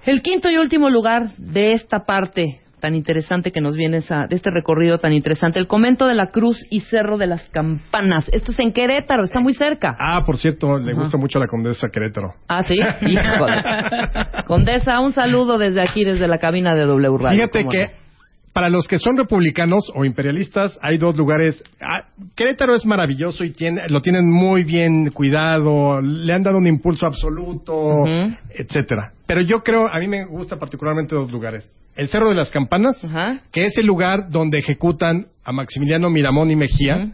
[0.06, 4.36] El quinto y último lugar de esta parte tan interesante que nos viene esa- de
[4.36, 8.26] este recorrido tan interesante, el convento de la Cruz y Cerro de las Campanas.
[8.32, 9.94] Esto es en Querétaro, está muy cerca.
[10.00, 12.32] Ah, por cierto, le gusta mucho a la condesa Querétaro.
[12.48, 12.76] Ah, sí.
[13.02, 13.62] Híjole.
[14.46, 17.36] Condesa, un saludo desde aquí, desde la cabina de W Radio.
[17.36, 17.90] Fíjate ¿cómo que no?
[18.52, 21.62] Para los que son republicanos o imperialistas hay dos lugares.
[21.80, 26.66] Ah, Querétaro es maravilloso y tiene, lo tienen muy bien cuidado, le han dado un
[26.66, 28.34] impulso absoluto, Ujú.
[28.50, 29.12] etcétera.
[29.26, 31.70] Pero yo creo, a mí me gusta particularmente dos lugares.
[31.96, 33.40] El Cerro de las Campanas, Ajá.
[33.52, 37.12] que es el lugar donde ejecutan a Maximiliano Miramón y Mejía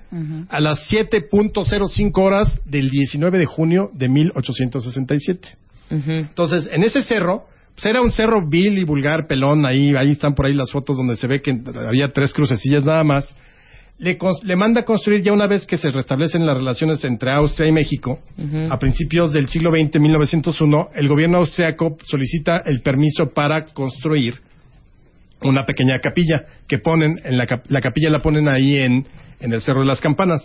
[0.48, 5.48] a las 7.05 horas del 19 de junio de 1867.
[5.90, 6.10] Ujú.
[6.10, 7.44] Entonces, en ese cerro,
[7.84, 11.16] era un cerro vil y vulgar, pelón, ahí, ahí están por ahí las fotos donde
[11.16, 11.56] se ve que
[11.86, 13.34] había tres crucecillas nada más.
[13.98, 17.66] Le, le manda a construir ya una vez que se restablecen las relaciones entre Austria
[17.68, 18.18] y México,
[18.70, 24.34] a principios del siglo XX, 1901, el gobierno austriaco solicita el permiso para construir
[25.42, 29.06] una pequeña capilla que ponen, en la, cap- la capilla la ponen ahí en,
[29.40, 30.42] en el Cerro de las Campanas.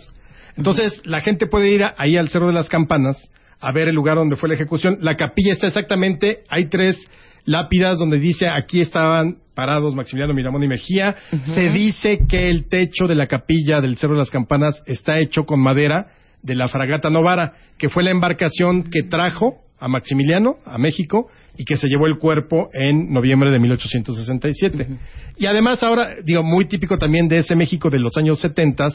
[0.56, 3.16] Entonces, la gente puede ir a- ahí al Cerro de las Campanas
[3.62, 4.98] a ver el lugar donde fue la ejecución.
[5.00, 7.08] La capilla está exactamente, hay tres
[7.44, 11.14] lápidas donde dice aquí estaban parados Maximiliano Miramón y Mejía.
[11.54, 15.44] Se dice que el techo de la capilla del Cerro de las Campanas está hecho
[15.44, 16.08] con madera
[16.42, 21.64] de la fragata Novara, que fue la embarcación que trajo a Maximiliano a México y
[21.64, 24.86] que se llevó el cuerpo en noviembre de 1867.
[25.38, 28.86] Y además ahora, digo, muy típico también de ese México de los años 70,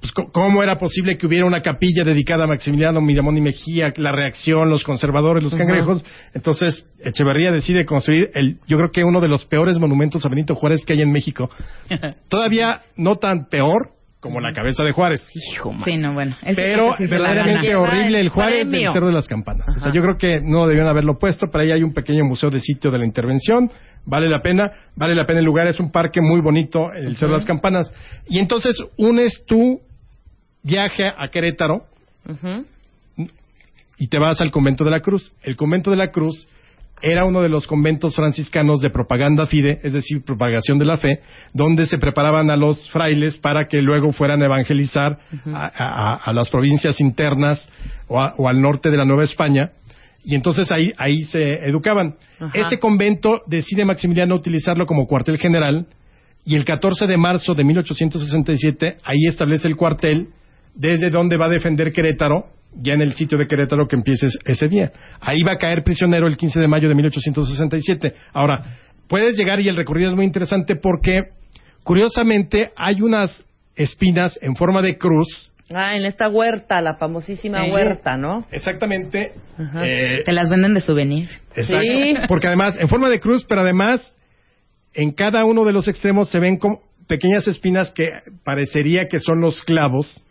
[0.00, 3.92] pues, co- ¿cómo era posible que hubiera una capilla dedicada a Maximiliano Miramón y Mejía,
[3.96, 6.04] la reacción, los conservadores, los cangrejos?
[6.34, 10.54] Entonces, Echeverría decide construir, el, yo creo que uno de los peores monumentos a Benito
[10.54, 11.50] Juárez que hay en México.
[12.28, 13.90] Todavía no tan peor
[14.20, 15.22] como la cabeza de Juárez.
[15.52, 15.84] Hijo, man.
[15.84, 16.34] Sí, no, bueno.
[16.42, 18.80] ese- Pero la verdaderamente horrible el Juárez Premio.
[18.80, 19.68] del Cerro de las Campanas.
[19.76, 22.50] O sea, yo creo que no debían haberlo puesto, pero ahí hay un pequeño museo
[22.50, 23.70] de sitio de la intervención.
[24.04, 27.32] Vale la pena, vale la pena el lugar, es un parque muy bonito, el Cerro
[27.32, 27.92] de las Campanas.
[28.28, 29.80] Y entonces unes tu
[30.66, 31.84] viaje a Querétaro
[33.98, 35.32] y te vas al convento de la Cruz.
[35.42, 36.46] El convento de la Cruz
[37.02, 41.20] era uno de los conventos franciscanos de propaganda fide, es decir, propagación de la fe,
[41.52, 45.18] donde se preparaban a los frailes para que luego fueran a evangelizar
[45.52, 47.68] a, a- a las provincias internas
[48.08, 49.72] o, a- o al norte de la Nueva España.
[50.24, 52.16] Y entonces ahí, ahí se educaban.
[52.66, 55.86] Ese convento decide Maximiliano utilizarlo como cuartel general
[56.44, 60.28] y el 14 de marzo de 1867 ahí establece el cuartel
[60.76, 62.46] desde donde va a defender Querétaro,
[62.80, 64.92] ya en el sitio de Querétaro que empieces ese día.
[65.20, 68.14] Ahí va a caer prisionero el 15 de mayo de 1867.
[68.32, 68.62] Ahora,
[69.08, 71.20] puedes llegar y el recorrido es muy interesante porque,
[71.82, 75.52] curiosamente, hay unas espinas en forma de cruz.
[75.74, 77.72] Ah, en esta huerta, la famosísima Sí.
[77.72, 78.46] huerta, ¿no?
[78.52, 79.32] Exactamente.
[79.58, 79.84] Ajá.
[79.86, 81.28] eh, Te las venden de souvenir.
[81.56, 81.80] Exacto.
[81.82, 82.14] Sí.
[82.28, 84.14] Porque además, en forma de cruz, pero además,
[84.94, 88.10] en cada uno de los extremos se ven como pequeñas espinas que
[88.44, 90.24] parecería que son los clavos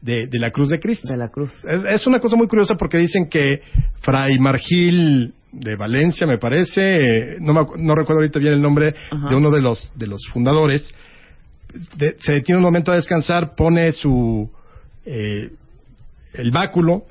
[0.00, 1.08] de, de la cruz de Cristo.
[1.10, 1.50] De la cruz.
[1.64, 3.60] Es, es una cosa muy curiosa porque dicen que
[4.00, 8.94] Fray Margil de Valencia, me parece, eh, no, me no recuerdo ahorita bien el nombre
[9.30, 10.92] de uno de los, de los fundadores,
[11.96, 14.50] de- se detiene un momento a descansar, pone su
[15.06, 15.50] eh,
[16.34, 17.04] el báculo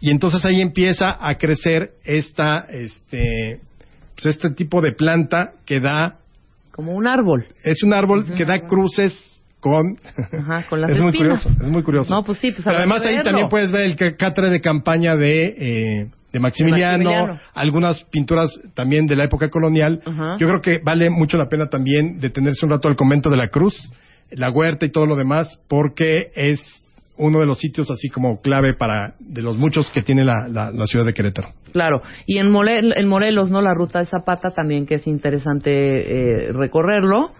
[0.00, 3.60] y entonces ahí empieza a crecer esta este
[4.14, 6.18] pues este tipo de planta que da
[6.72, 7.46] Como un árbol.
[7.62, 9.14] es un árbol que da cruces
[9.64, 9.96] con
[10.32, 13.00] Ajá, con las es muy curioso es muy curioso No, pues sí, pues pero además
[13.02, 13.24] ahí verlo.
[13.24, 17.40] también puedes ver el ca- catre de campaña de eh, de Maximiliano, De Maximiliano.
[17.54, 20.00] algunas pinturas también de la época colonial.
[20.04, 20.36] Ajá.
[20.38, 23.48] Yo creo que vale mucho la pena también detenerse un rato al convento de la
[23.48, 23.74] Cruz,
[24.32, 26.60] la huerta y todo lo demás, porque es
[27.16, 30.72] uno de los sitios así como clave para de los muchos que tiene la, la-
[30.72, 31.50] la ciudad de Querétaro.
[31.72, 32.02] Claro.
[32.26, 32.52] Y en,
[32.96, 33.62] en Morelos, ¿no?
[33.62, 35.70] La ruta de Zapata también que es interesante
[36.48, 37.30] eh, recorrerlo,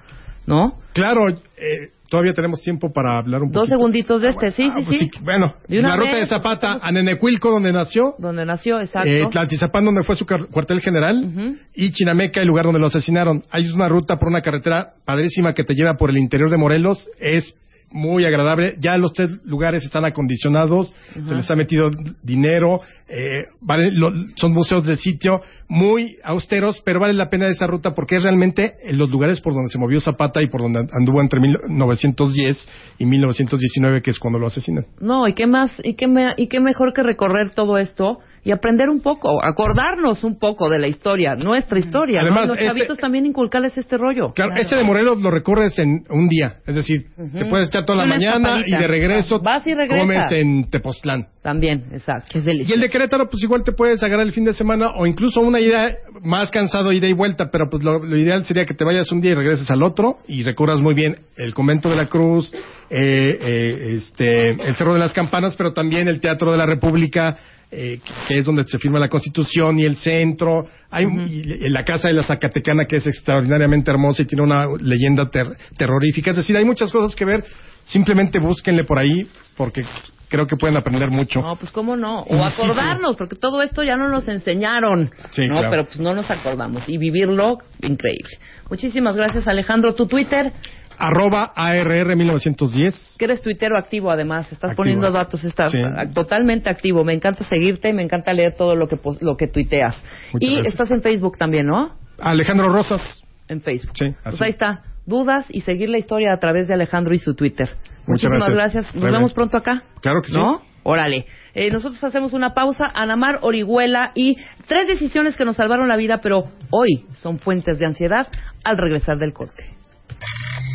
[0.46, 0.78] ¿no?
[0.92, 3.58] Claro, eh, Todavía tenemos tiempo para hablar un poco.
[3.58, 5.10] Dos segunditos de este, sí, Ah, sí, pues sí.
[5.24, 8.14] Bueno, De una la ruta de Zapata a Nenecuilco, donde nació.
[8.18, 9.10] Donde nació, exacto.
[9.10, 13.42] Eh, Tlaltizapán, donde fue su cuartel general, y Chinameca, el lugar donde lo asesinaron.
[13.50, 17.08] Hay una ruta por una carretera padrísima que te lleva por el interior de Morelos.
[17.18, 17.56] Es
[17.94, 18.74] muy agradable.
[18.80, 21.90] Ya los tres lugares están acondicionados, se les ha metido
[22.24, 27.68] dinero, eh, vale, lo- son museos del sitio muy austeros, pero vale la pena esa
[27.68, 30.80] ruta porque es realmente en los lugares por donde se movió Zapata y por donde
[30.92, 32.68] anduvo entre 1910
[32.98, 34.86] y 1919, que es cuando lo asesinan.
[35.00, 38.50] No, y qué más, y qué, me- y qué mejor que recorrer todo esto y
[38.50, 42.20] aprender un poco, acordarnos un poco de la historia, nuestra historia.
[42.20, 42.26] ¿no?
[42.26, 44.32] Además, Y los ese- chavitos también inculcarles este rollo.
[44.34, 47.98] Claro, este de Morelos lo recorres en un día, es decir, te puedes echar toda
[47.98, 49.98] la Una mañana y de regreso Vas y regresas.
[50.00, 51.26] comes en Tepoztlán.
[51.42, 52.38] También, exacto.
[52.38, 55.06] Es Y el de Querétaro, pues igual te puedes agarrar el fin de semana o
[55.06, 55.88] incluso una ida
[56.22, 59.20] más cansado, ida y vuelta, pero pues lo, lo ideal sería que te vayas un
[59.20, 62.50] día y regreses al otro y recorras muy bien el Convento de la Cruz,
[62.90, 67.36] eh, eh, este, el Cerro de las Campanas, pero también el Teatro de la República,
[67.76, 70.66] eh, que es donde se firma la Constitución y el centro.
[70.90, 75.28] Hay y la Casa de la Zacatecana, que es extraordinariamente hermosa y tiene una leyenda
[75.28, 76.30] ter- terrorífica.
[76.30, 77.44] Es decir, hay muchas cosas que ver.
[77.84, 79.82] Simplemente búsquenle por ahí, porque
[80.28, 81.42] creo que pueden aprender mucho.
[81.42, 82.20] No, pues cómo no.
[82.22, 85.10] O acordarnos, porque todo esto ya no nos enseñaron.
[85.32, 85.70] Sí, no, claro.
[85.70, 86.88] pero pues no nos acordamos.
[86.88, 88.38] Y vivirlo, increíble.
[88.70, 89.94] Muchísimas gracias, Alejandro.
[89.94, 90.52] Tu Twitter,
[90.98, 93.16] Arroba ARR 1910.
[93.18, 94.76] que eres tuitero activo además, estás Activo.
[94.76, 95.78] poniendo datos, estás Sí.
[96.14, 97.04] totalmente activo.
[97.04, 99.96] Me encanta seguirte, me encanta leer todo lo que lo que tuiteas.
[100.32, 100.66] Muchas y gracias.
[100.74, 101.92] estás en Facebook también, ¿no?
[102.20, 103.22] Alejandro Rosas.
[103.48, 103.92] En Facebook.
[103.98, 104.82] Sí, Pues ahí está.
[105.06, 107.68] Dudas y seguir la historia a través de Alejandro y su Twitter.
[108.06, 108.72] Muchas Muchísimas gracias.
[108.74, 108.94] gracias.
[108.94, 109.16] Nos Rebe.
[109.16, 109.82] vemos pronto acá.
[110.00, 110.36] Claro que sí.
[110.38, 110.62] ¿No?
[110.86, 111.24] Órale.
[111.54, 112.90] Eh, nosotros hacemos una pausa.
[112.94, 114.36] Anamar, Orihuela y
[114.68, 118.28] tres decisiones que nos salvaron la vida, pero hoy son fuentes de ansiedad
[118.64, 119.74] al regresar del corte.